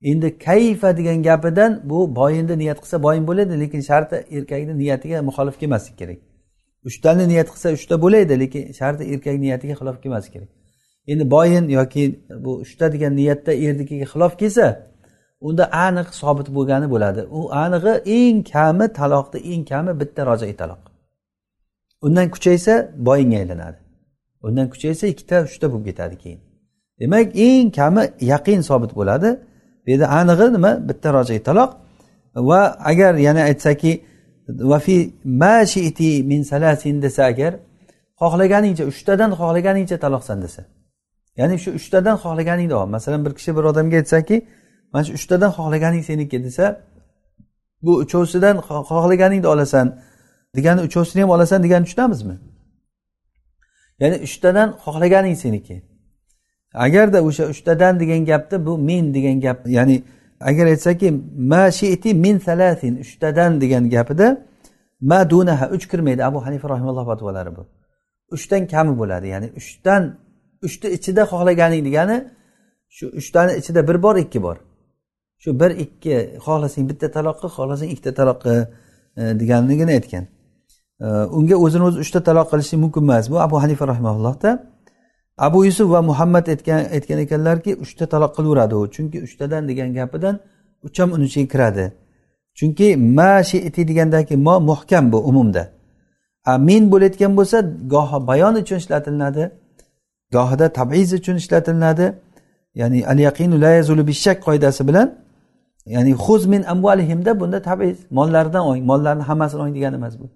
[0.02, 5.58] Endi kayfa degan gapidan bu boyinni niyat qilsa boyin bo'ladi lekin sharti erkakni niyatiga muxolif
[5.60, 6.18] kelmaslik kerak.
[6.84, 10.48] Uchtani niyat qilsa uchta bo'ladi lekin sharti erkak niyatiga xilof kelmaslik kerak.
[11.06, 14.66] Endi boyin yoki bu uchta degan niyatda ernikiga xilof kelsa
[15.40, 17.20] unda aniq sobit bo'lgani bo'ladi.
[17.38, 20.82] U anig'i eng kami taloqni eng kami bitta rojai taloq
[22.06, 23.78] undan kuchaysa boyinga aylanadi.
[24.42, 26.40] Undan kuchaysa ikkita uchta bo'lib ketadi keyin.
[27.00, 29.30] Demak eng kami yaqin sobit bo'ladi.
[29.84, 30.72] Bu yerda anig'i nima?
[30.88, 31.70] Bitta rojai taloq
[32.34, 32.60] va
[32.90, 33.92] agar yana aytsaki
[34.48, 37.52] vafi mashiti min salasin desa agar
[38.20, 40.62] xohlaganingcha uchtadan xohlaganingcha taloqsan desa.
[41.36, 44.36] Ya'ni shu uchtadan xohlaganingni ol masalan bir kishi bir odamga aytsaki
[44.92, 46.66] mana shu uchtadan xohlaganing seniki desa
[47.82, 48.56] bu uchovsidan
[48.90, 49.86] xohlaganingni olasan
[50.56, 52.36] degani uchovsini ham olasan degani tushunamizmi?
[54.00, 55.76] Ya'ni uchtadan xohlaganing seniki.
[56.74, 59.96] Agarda o'sha uchtadan degan gapni bu men degan gap ya'ni
[60.40, 61.08] agar aytsaki
[61.52, 64.28] ma shiti min salasin uchtadan degan gapida
[65.00, 66.24] ma dunaha uch kirmaydi.
[66.24, 67.62] Abu hanifa rahimalloh fatvolari bu.
[68.36, 70.02] Uchdan kami bo'ladi ya'ni uchdan
[70.66, 72.16] uchni ichida xohlaganing degani
[72.96, 74.56] shu uchtani ichida bir bor ikki bor.
[75.38, 76.14] Shu bir ikki
[76.44, 78.54] xohlasang bitta taloq xohlasang ikkita taloqqa
[79.16, 80.24] e, deganligini aytgan.
[81.00, 81.06] E,
[81.38, 83.30] unga o'zini o'zi uchta taloq qilishi mumkin emas.
[83.30, 84.50] Bu abu hanifa rahimaullohda
[85.38, 88.90] abu yusuf va muhammad aytgan aytgan ekanlarki uchta taloq qilaveradi u.
[88.94, 90.34] Chunki uchtadan degan gapidan
[90.86, 91.92] uch ham uni ichiga kiradi.
[92.58, 95.62] Chunki ma shiti degandagi mo muhkam bu umumda.
[96.44, 97.58] A min bo'layotgan bo'lsa
[97.94, 99.44] gohi bayon uchun ishlatilinadi
[100.32, 102.06] gohida tabiz uchun ishlatilinadi
[102.74, 105.08] ya'ni al yaqinu la yazulu bishak qoidasi bilan
[105.94, 110.26] ya'ni xuz min amvalihimda bunda tabiz mollaridan oling mollarni hammasini oling degani emas bu.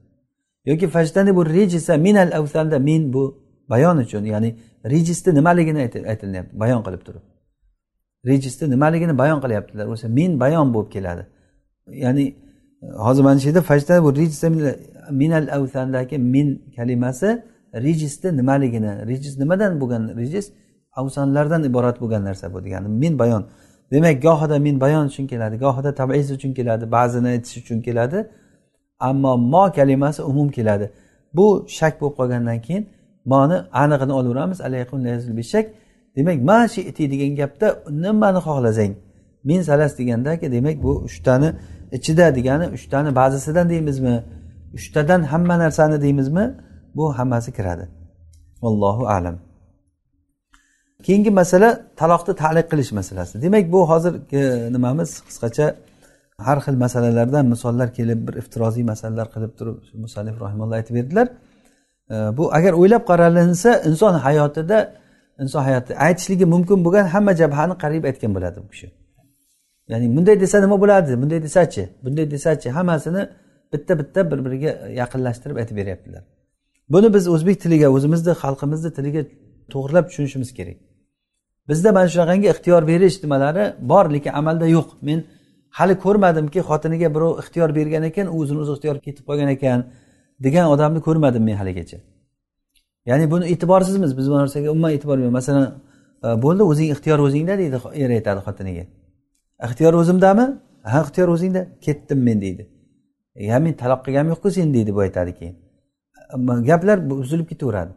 [0.65, 3.23] Yoki fajdani bu rejisa minal avsanda min bu
[3.71, 4.25] bayon uchun.
[4.25, 4.51] Ya'ni
[4.93, 5.79] rejisni nimaligini
[6.13, 7.23] aytilyapti bayon qilib turib.
[8.27, 9.87] Rejisni nimaligini bayon qilyaptilar.
[9.95, 11.27] O'sha men bayon bo'lib keladi.
[12.05, 12.25] Ya'ni
[13.07, 14.43] hozir mana shu yerda fajda bu rejis
[15.23, 17.29] minal avsandagi min kalimasi
[17.75, 20.47] rejisni nimaligini rejis nimadan bo'lgan rejis
[21.01, 22.89] avsanlardan iborat bo'lgan narsa bu degani.
[23.03, 23.43] Min bayon.
[23.93, 28.29] Demak gohida min bayon uchun keladi gohida tabiz uchun keladi ba'zini aytish uchun keladi.
[29.01, 30.91] Ammo mo kalimasi umum keladi.
[31.37, 32.85] Bu shak bo'lib qolgandan keyin
[33.25, 34.59] moni anig'ini olaveramiz.
[36.17, 38.93] Demak mashiti degan gapda nimani xohlasang?
[39.45, 41.53] Min salas degandaki demak bu uchtani
[41.93, 44.25] ichida degani uchtani ba'zisidan deymizmi?
[44.75, 46.45] Uchtadan hamma narsani deymizmi?
[46.97, 47.89] Bu hammasi kiradi.
[48.63, 49.52] Allohu alam.
[51.07, 51.69] Keyingi masala
[52.01, 53.43] taloqni taliq qilish masalasi.
[53.43, 55.11] Demak bu hozirgi e, nimamiz?
[55.29, 55.67] Qisqacha
[56.47, 61.27] har xil masalalardan misollar kelib bir iftiroziy masalalar qilib turib musallif rahimalloh aytib berdilar.
[62.15, 64.79] E, bu agar o'ylab qaralinsa inson hayotida
[65.43, 68.89] inson hayotida aytishligi mumkin bo'lgan hamma jabhani qariyb aytgan bo'ladi bu kishi.
[69.93, 71.11] Ya'ni bunday desa nima bo'ladi?
[71.23, 71.83] Bunday desachi?
[72.05, 72.69] Bunday desachi?
[72.77, 73.23] Hammasini
[73.73, 76.23] bitta bitta bir biriga yaqinlashtirib aytib beryaptilar.
[76.95, 79.23] Buni biz o'zbek tiliga o'zimizni xalqimizni tiliga
[79.73, 80.79] to'g'irlab tushunishimiz kerak.
[81.73, 84.89] Bizda mana shunaqangi ixtiyor berish nimalari bor lekin amalda yo'q.
[85.09, 85.19] Men
[85.79, 89.81] hali ko'rmadimki xotiniga birov ixtiyor bergan ekan u o'zini o'zi ixtiyor ketib qolgan ekan
[90.47, 91.99] degan odamni ko'rmadim men haligacha.
[93.11, 95.39] Ya'ni buni e'tiborsizmiz biz bu narsaga umuman e'tibor bermaymiz.
[95.41, 95.65] Masalan
[96.25, 98.85] e, bo'ldi o'zing ixtiyor o'zingda deydi er aytadi xotiniga.
[99.63, 100.47] E, ixtiyor o'zimdami?
[100.93, 101.63] Ha ixtiyor o'zingda.
[101.87, 102.63] Ketdim men deydi.
[103.37, 105.57] E, ya men taloq qilganim yo'qku sen deydi bu aytadi keyin.
[106.71, 107.93] Gaplar uzilib ketaveradi.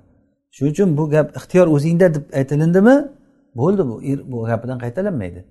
[0.55, 2.95] Shuning uchun bu gap ixtiyor o'zingda deb aytilindimi?
[3.60, 5.41] Bo'ldi bu er bu gapidan qaytalanmaydi.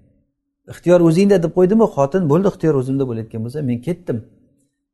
[0.73, 4.19] Ixtiyor o'zingda deb qo'ydimi xotin bo'ldi ixtiyor o'zimda bo'layotgan bo'lsa men ketdim.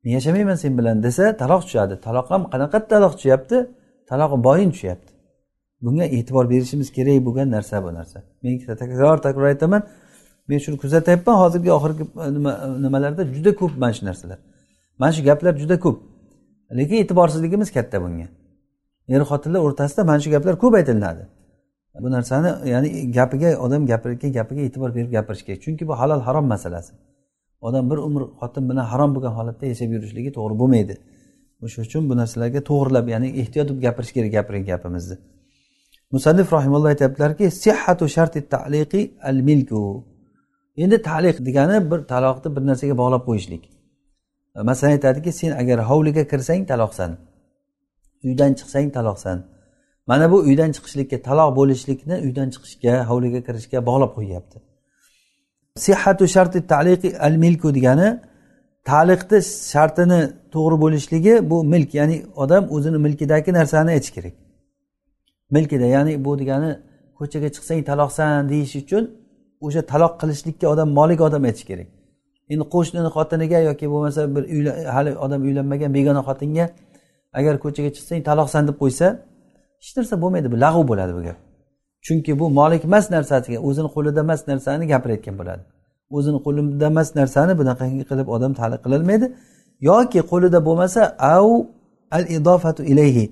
[0.03, 1.95] Men yashamayman sen bilan desa taloq tushadi.
[2.07, 3.57] Taloq ham qanaqa taloq tushyapti?
[4.11, 5.11] Talog'i boyin tushyapti.
[5.85, 8.19] Bunga e'tibor berishimiz kerak bo'lgan narsa bu narsa.
[8.43, 8.53] Men
[8.83, 9.83] takror takror aytaman.
[10.49, 14.39] Men shuni kuzatyapman hozirgi oxirgi e, e, nimalarda juda ko'p mana shu narsalar.
[14.99, 15.99] Mana shu gaplar juda ko'p.
[16.79, 18.27] Lekin e'tiborsizligimiz katta bunga.
[19.15, 21.23] Er xotinlar o'rtasida mana shu gaplar ko'p aytilinadi.
[21.99, 25.62] Bu narsani ya'ni gapiga odam gapirayotgan gapiga e'tibor berib gapirish kerak.
[25.62, 26.93] Chunki bu halol harom masalasi.
[27.61, 30.95] Odam bir umr xotin bilan harom bo'lgan holatda yashab yurishligi to'g'ri bo'lmaydi.
[31.64, 35.16] O'sha uchun bu narsalarga to'g'irlab ya'ni ehtiyot bo'lib gapirish kerak gapirgan gapimizni.
[36.14, 39.82] Musannif rahimulloh aytyaptilarki sihhatu sharti taliqi al milku
[40.82, 43.62] endi taliq degani bir taloqni bir narsaga bog'lab qo'yishlik.
[44.68, 47.11] Masalan aytadiki sen agar hovliga kirsang taloqsan.
[48.26, 49.36] Uydan chiqsang taloqsan.
[50.11, 54.57] Mana bu uydan chiqishlikka taloq bo'lishlikni uydan chiqishga hovliga kirishga bog'lab qo'yyapti.
[55.85, 58.09] Sihatu sharti taliqi al milku degani
[58.91, 59.39] taliqni
[59.73, 60.21] shartini
[60.55, 64.35] to'g'ri bo'lishligi bu milk ya'ni odam o'zini milkidagi narsani aytish kerak.
[65.57, 66.71] Milkida ya'ni bu degani
[67.19, 69.03] ko'chaga chiqsang taloqsan deyish uchun
[69.67, 71.89] o'sha taloq qilishlikka odam molik odam aytish kerak.
[72.53, 74.43] Endi qo'shnini xotiniga yoki bo'lmasa bir
[74.95, 76.67] hali odam uylanmagan begona xotinga
[77.39, 79.09] agar ko'chaga chiqsang taloqsan deb qo'ysa
[79.83, 81.39] hech narsa bo'lmaydi bu lag'v bo'ladi bu gap.
[82.07, 85.62] Chunki bu molik emas narsasiga o'zini qo'lida emas narsani gapirayotgan bo'ladi.
[86.16, 89.26] O'zini qo'lida emas narsani bunaqangi qilib odam taliq qilolmaydi.
[89.89, 91.01] Yoki qo'lida bo'lmasa
[91.35, 91.49] au
[92.16, 93.24] al idofatu ilayhi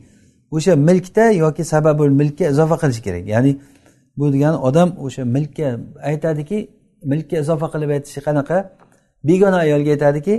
[0.57, 3.24] o'sha milkda yoki sababul milkka izofa qilish kerak.
[3.34, 3.53] Ya'ni
[4.18, 5.68] bu degani odam o'sha milkka
[6.11, 6.59] aytadiki
[7.11, 8.57] milkka izofa qilib aytishi qanaqa?
[9.28, 10.34] Begona ayolga aytadiki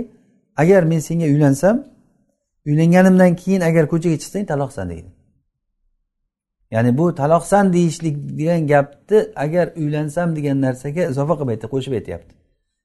[0.62, 1.76] agar men senga uylansam
[2.68, 5.10] uylanganimdan keyin agar ko'chaga chiqsang taloqsan deydi.
[6.70, 12.32] Ya'ni bu taloqsan deyishlik degan gapni agar uylansam degan narsaga izofa qilib aytdi qo'shib aytyapti.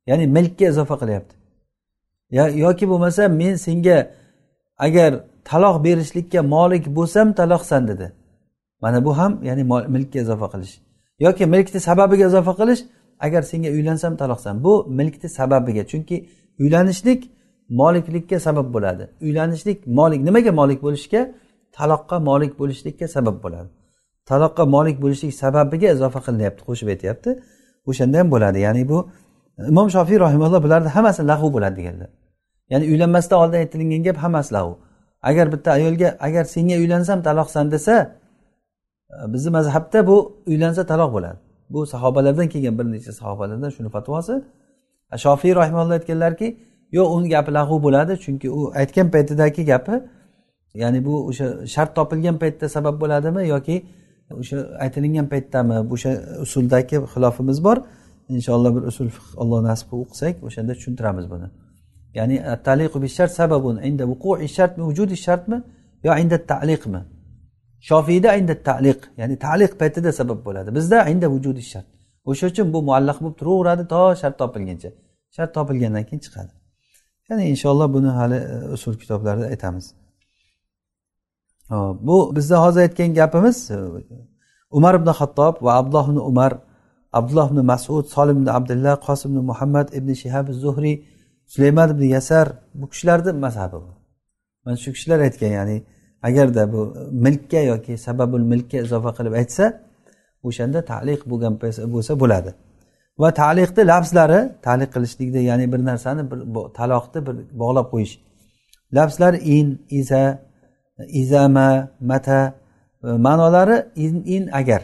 [0.09, 1.35] Ya'ni milkka izofa qilyapti.
[2.65, 3.97] Yoki bo'lmasa men senga
[4.77, 5.11] agar
[5.49, 8.07] taloq berishlikka molik bo'lsam taloqsan dedi.
[8.81, 9.63] Mana bu ham ya'ni
[9.95, 10.73] milkka izofa qilish.
[11.19, 12.81] Yoki milkni sababiga izofa qilish
[13.19, 16.17] agar senga uylansam taloqsan bu milkni sababiga chunki
[16.59, 17.21] uylanishlik
[17.69, 19.03] moliklikka sabab bo'ladi.
[19.21, 21.21] Uylanishlik molik nimaga molik bo'lishga?
[21.77, 23.69] Taloqqa molik bo'lishlikka sabab bo'ladi.
[24.29, 27.29] Taloqqa molik bo'lishlik sababiga izofa qilinyapti qo'shib aytyapti.
[27.89, 28.59] O'shanda ham bo'ladi.
[28.67, 28.97] Ya'ni bu
[29.71, 32.09] imom shofiy rahimalloh bularni hammasi lag'u bo'ladi deganlar.
[32.71, 34.73] Ya'ni uylanmasdan oldin aytilingan gap hammasi lag'u
[35.29, 37.95] agar bitta ayolga agar senga uylansam taloqsan desa
[39.13, 40.17] e, bizni mazhabda bu
[40.51, 41.37] uylansa taloq bo'ladi.
[41.69, 44.35] Bu sahobalardan kelgan bir necha sahobalardan shuni fatvosi.
[45.23, 46.47] Shofiy rahimalloh aytganlarki
[46.97, 49.95] yo'q uni gapi lag'u bo'ladi chunki u aytgan paytidagi gapi
[50.81, 53.75] ya'ni bu o'sha shart topilgan paytda sabab bo'ladimi yoki
[54.41, 55.75] o'sha aytilingan paytdami?
[55.95, 56.11] O'sha
[56.45, 57.77] usuldagi xilofimiz bor.
[58.35, 59.09] Inshaalloh bir usul
[59.41, 61.47] alloh nasib qilib o'qisak o'shanda tushuntiramiz buni.
[62.17, 62.35] Ya'ni
[62.67, 63.75] taliqu bi shart sababun.
[63.89, 65.57] Inda vuqu'i shartmi vujudi shartmi
[66.07, 67.01] yo inda taliqmi
[67.89, 70.69] shofiyda inda taliq ya'ni taliq paytida sabab bo'ladi.
[70.77, 71.87] Bizda inda vujudi shart.
[72.29, 74.89] O'sha uchun bu muallaq bo'lib turaveradi to shart topilguncha.
[75.35, 76.51] Shart topilgandan keyin chiqadi.
[77.29, 79.85] Ya'ni inshaalloh buni hali e, usul kitoblarida aytamiz.
[82.07, 83.77] Bu bizni hozir aytgan gapimiz e,
[84.71, 86.53] umar ibn hattob va abdulloh ibn umar
[87.13, 90.95] abdulloh ibn masud solim ibn abdulloh qosim ibn muhammad ibn shihab zuhriy
[91.45, 93.91] sulaymon ibn yasar bu kishilarni mazhabi bu.
[94.65, 95.77] Mana shu kishilar aytgan ya'ni
[96.27, 99.65] agarda bu milkka yoki sababul milkka izofa qilib aytsa
[100.47, 101.53] o'shanda taliq bo'lgan
[101.93, 102.51] bo'lsa bo'ladi.
[103.21, 106.39] Va taliqni lafzlari taliq qilishlikda ya'ni bir narsani bir
[106.79, 108.13] taloqni bir bog'lab qo'yish.
[108.97, 109.67] Lafzlar in
[109.99, 110.23] iza
[111.07, 112.53] izama mata
[113.03, 114.81] e, ma'nolari in, in agar.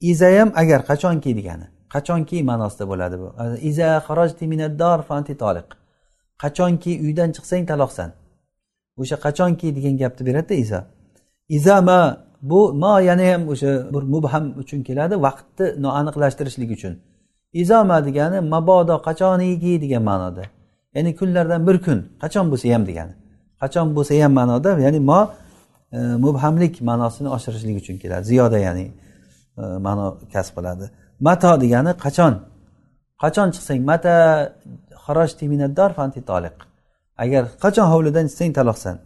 [0.00, 1.66] Iza ham agar qachonki degani?
[1.94, 3.34] Qachonki ma'nosida bo'ladi bu?
[3.42, 4.00] E, iza
[5.08, 5.68] fanti toliq.
[6.42, 8.10] Qachonki uydan chiqsang taloqsan.
[8.96, 10.86] O'sha qachonki degan gapni beradida iza.
[11.48, 16.94] Izama bu ma yana ham o'sha bir mubham uchun keladi vaqtni noaniqlashtirishlik uchun.
[17.52, 20.44] Izoma degani mabodo qachoniki degan ma'noda.
[20.94, 21.98] Ya'ni kunlardan bir kun.
[22.22, 23.14] Qachon bo'lsa ham degani.
[23.64, 25.20] Qachon bo'lsa ham ma'noda ya'ni mo
[25.96, 28.24] e, mubhamlik ma'nosini oshirishlik uchun keladi.
[28.30, 28.86] Ziyoda ya'ni
[29.60, 30.84] e, ma'no kasb qiladi.
[31.26, 32.34] Mato degani qachon?
[33.22, 34.16] Qachon chiqsang mata
[35.98, 36.56] fanti toliq.
[37.22, 38.96] Agar qachon hovlidan chiqsang taloqsan.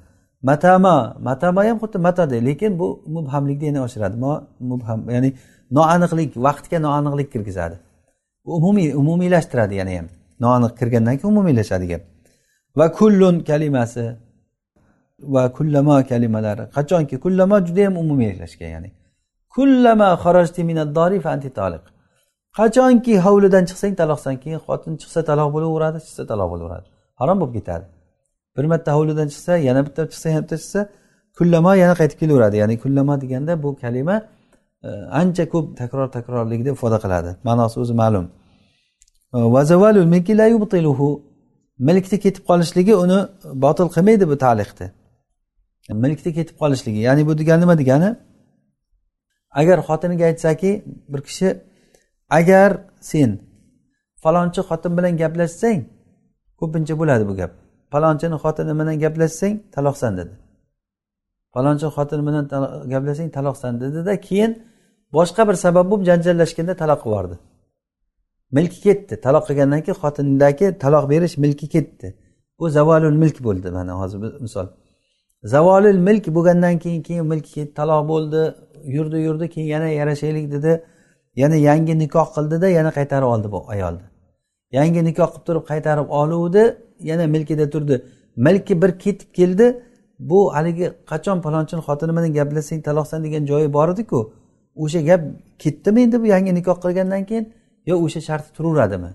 [0.49, 0.95] Matama
[1.29, 4.17] matama ham xuddi matada lekin bu mubhamlikni yana oshiradi.
[4.25, 4.33] Mo
[4.71, 5.31] mubham ya'ni
[5.77, 7.77] noaniqlik vaqtga noaniqlik kirgizadi.
[8.57, 10.07] Umumiy umumiylashtiradi yana ham.
[10.45, 12.03] Noaniq kirgandan keyin umumiylashadi gap.
[12.79, 14.05] Va kullun kalimasi
[15.21, 16.63] va kullama kalimalari.
[16.77, 18.91] Qachonki kullama judayam umumiylashgan ya'ni
[19.55, 20.09] kullama
[21.35, 21.85] anti toliq
[22.59, 26.87] qachonki hovlidan chiqsang taloqsan keyin xotin chiqsa taloq bo'laveradi chiqsa taloq bo'laveradi.
[27.21, 27.85] Harom bo'lib ketadi.
[28.57, 30.81] Bir marta hovlidan chiqsa yana bitta chiqsa yana bitta chiqsa
[31.39, 32.57] kullama yana qaytib kelaveradi.
[32.63, 34.17] Ya'ni kullama deganda bu kalima
[34.87, 34.89] e,
[35.21, 37.31] ancha ko'p takror takrorlikni ifoda qiladi.
[37.49, 38.27] Ma'nosi o'zi ma'lum.
[39.35, 39.39] E,
[41.79, 43.19] Milkni ketib qolishligi uni
[43.65, 44.87] botil qilmaydi bu taliqni.
[45.95, 46.99] Milkda ketib qolishligi.
[47.09, 48.17] Ya'ni bu degani nima degani?
[49.61, 50.71] Agar xotiniga aytsaki
[51.09, 51.49] bir kishi
[52.39, 52.71] agar
[53.01, 53.31] sen
[54.23, 55.81] falonchi xotin bilan gaplashsang
[56.61, 57.53] ko'pincha bo'ladi bu gap.
[57.93, 60.35] Falonchini xotini bilan gaplashsang taloqsan dedi.
[61.55, 62.45] Falonchi xotin bilan
[62.93, 64.53] gaplashsang taloqsan dedida keyin
[65.17, 67.37] boshqa bir sabab bo'lib janjallashganda taloq qilib yubordi
[68.57, 69.15] milki ketdi.
[69.27, 72.09] Taloq qilgandan keyin xotindagi taloq berish milki ketdi.
[72.59, 74.67] Bu zavolul milk bo'ldi mana hozir misol.
[75.45, 80.83] Zavolil milk bo'lgandan keyin keyin milki taloq bo'ldi yurdi yurdi keyin yana yarashaylik dedi.
[81.37, 84.07] Yana yangi nikoh qildida yana qaytarib oldi bu ayolni.
[84.73, 88.05] Yangi nikoh qilib turib qaytarib oluvdi yana milkida turdi.
[88.37, 89.83] Milki bir ketib keldi.
[90.19, 94.33] Bu haligi qachon palonchini xotini bilan gaplashsang taloqsan degan joyi bor ediku.
[94.77, 95.21] O'sha gap
[95.59, 97.53] ketdimi endi bu yangi nikoh qilgandan keyin
[97.87, 99.11] yo o'sha sharti turaveradimi?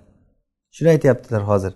[0.76, 1.74] Shuni aytyaptilar hozir.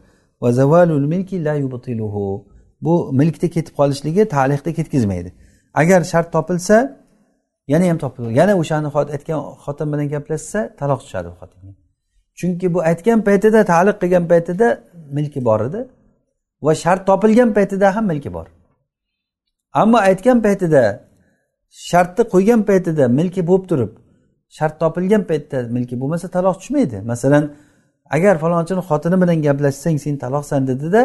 [2.81, 5.33] Bu milkda ketib qolishligi talihda ketkazmaydi.
[5.73, 6.77] Agar shart topilsa
[7.67, 11.73] yana ham topiladi yana o'shani aytgan xotin bilan gaplashsa taloq tushadi xotinga.
[12.39, 14.67] Chunki bu aytgan paytida taliq qilgan paytida
[15.17, 15.81] milki bor edi
[16.65, 18.47] va shart topilgan paytida ham milki bor.
[19.81, 20.83] Ammo aytgan paytida
[21.89, 23.91] shartni qo'ygan paytida milki bo'lib turib
[24.57, 26.97] shart topilgan paytda milki bo'lmasa taloq tushmaydi.
[27.11, 27.43] Masalan
[28.15, 31.01] agar falonchini xotini bilan gaplashsang sen taloqsan dedida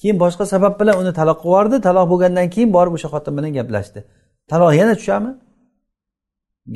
[0.00, 3.52] keyin boshqa sabab bilan uni taloq qilib yubordi taloq bo'lgandan keyin borib o'sha xotin bilan
[3.58, 4.00] gaplashdi.
[4.50, 5.32] Taloq yana tushadimi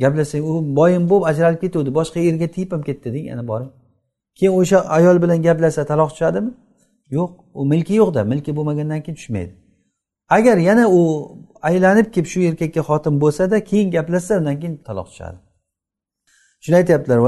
[0.01, 1.89] gaplashsang u boyim bo'lib ajralib ketuvdi.
[1.99, 3.71] Boshqa erga tegib ham ketdi deng yana boring
[4.37, 6.51] keyin o'sha ayol bilan gaplashsa taloq tushadimi?
[7.17, 8.21] Yo'q u milki yo'qda.
[8.31, 9.53] Milki bo'lmagandan keyin tushmaydi.
[10.37, 11.01] Agar yana u
[11.69, 15.37] aylanib kelib shu erkakka xotin bo'lsada keyin gaplashsa undan keyin taloq tushadi.
[16.63, 17.19] Shuni aytyaptilar.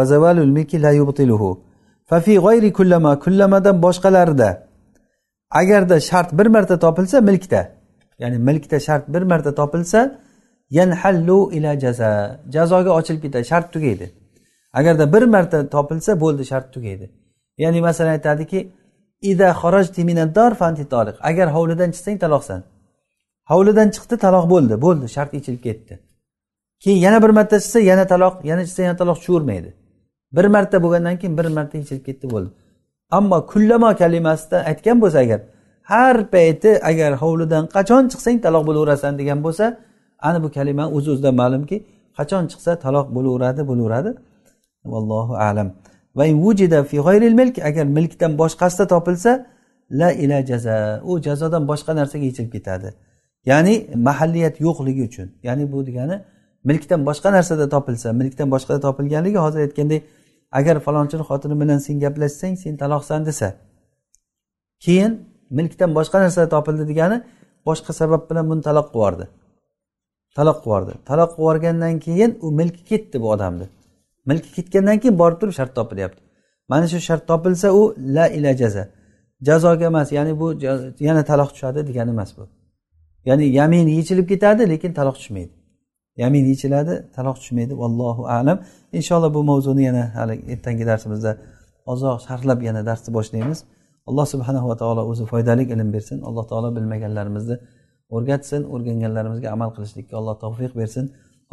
[3.26, 4.50] Kullamadan boshqalarida
[5.60, 7.62] agarda shart bir marta topilsa milkda.
[8.20, 10.00] Ya'ni milkda shart bir marta topilsa
[10.70, 12.40] yanhallu ila jaza.
[12.56, 14.12] Jazoga ochilib ketadi shart tugaydi.
[14.74, 17.06] Agarda bir marta topilsa bo'ldi shart tugaydi.
[17.58, 18.60] Ya'ni masalan aytadiki
[19.22, 19.50] ida
[21.30, 22.62] agar hovlidan chiqsang taloqsan.
[23.52, 24.82] Hovlidan chiqdi taloq bo'ldi.
[24.86, 25.94] Bo'ldi shart yechilib ketdi.
[26.84, 29.72] Keyin yana bir marta chiqsa yana taloq yana chiqsa yana taloq tushavermaydi
[30.36, 32.52] bir marta bo'lgandan keyin bir marta yechilib ketdi bo'ldi.
[33.12, 35.40] Ammo kullamo kalimasida aytgan bo'lsa agar
[35.92, 39.66] har payti agar hovlidan qachon chiqsang taloq bo'laverasan degan bo'lsa
[40.28, 41.78] ana bu kalima o'z o'zidan ma'lumki
[42.18, 44.12] qachon chiqsa taloq bo'laveradi bo'laveradi.
[44.94, 45.68] Vallohu alam.
[46.18, 46.98] Va vujida fi
[47.42, 49.32] milk agar milkdan boshqasida topilsa
[50.00, 52.90] la ila jaza u jazodan boshqa narsaga yechilib ketadi.
[53.46, 53.74] Ya'ni
[54.08, 55.28] mahalliyat yo'qligi uchun.
[55.48, 56.16] Ya'ni bu degani
[56.70, 60.02] milkdan boshqa narsada topilsa milkdan boshqada topilganligi hozir aytgandek
[60.60, 63.48] agar falonchini xotini bilan sen gaplashsang sen taloqsan desa
[64.84, 65.12] keyin
[65.58, 67.18] milkdan boshqa narsa topildi degani
[67.68, 69.26] boshqa sabab bilan buni taloq qilib yubordi
[70.38, 73.68] taloq qilib yubordi taloq qilib yuborgandan keyin u milki ketdi bu odamni.
[74.30, 76.22] Milki ketgandan keyin borib turib shart topilyapti.
[76.70, 77.82] Mana shu shart topilsa u
[78.16, 78.84] la ila jaza.
[79.48, 80.48] Jazoga emas ya'ni bu
[81.08, 82.44] yana taloq tushadi degani emas bu.
[83.26, 85.54] Ya'ni yamin yechilib ketadi lekin taloq tushmaydi.
[86.23, 88.59] yamin yechiladi taloq tushmaydi vallohu alam
[88.99, 91.33] inshaalloh bu mavzuni yana hali ertangi darsimizda
[91.93, 93.59] ozroq sharhlab yana darsni boshlaymiz
[94.09, 97.57] alloh subhanava taolo o'zi foydali ilm bersin alloh taolo bilmaganlarimizni
[98.17, 101.05] o'rgatsin o'rganganlarimizga amal qilishlikka alloh tavfiq bersin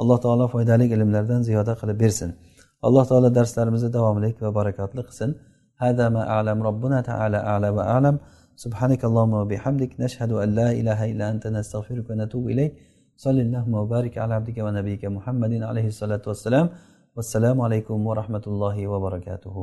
[0.02, 2.30] alloh taolo foydali ilmlardan ziyoda qilib bersin
[2.88, 5.32] alloh taolo darslarimizni davomli va barakotli qilsin
[5.86, 8.16] هذا ما أعلم ربنا تعالى أعلى وأعلم
[8.64, 12.72] سبحانك اللهم وبحمدك نشهد أن لا إله إلا أنت نستغفرك ونتوب إليك
[13.17, 16.69] صل اللهم وبارك على عبدك ونبيك محمد عليه الصلاة والسلام.
[17.17, 19.57] والسلام عليكم ورحمة الله وبركاته.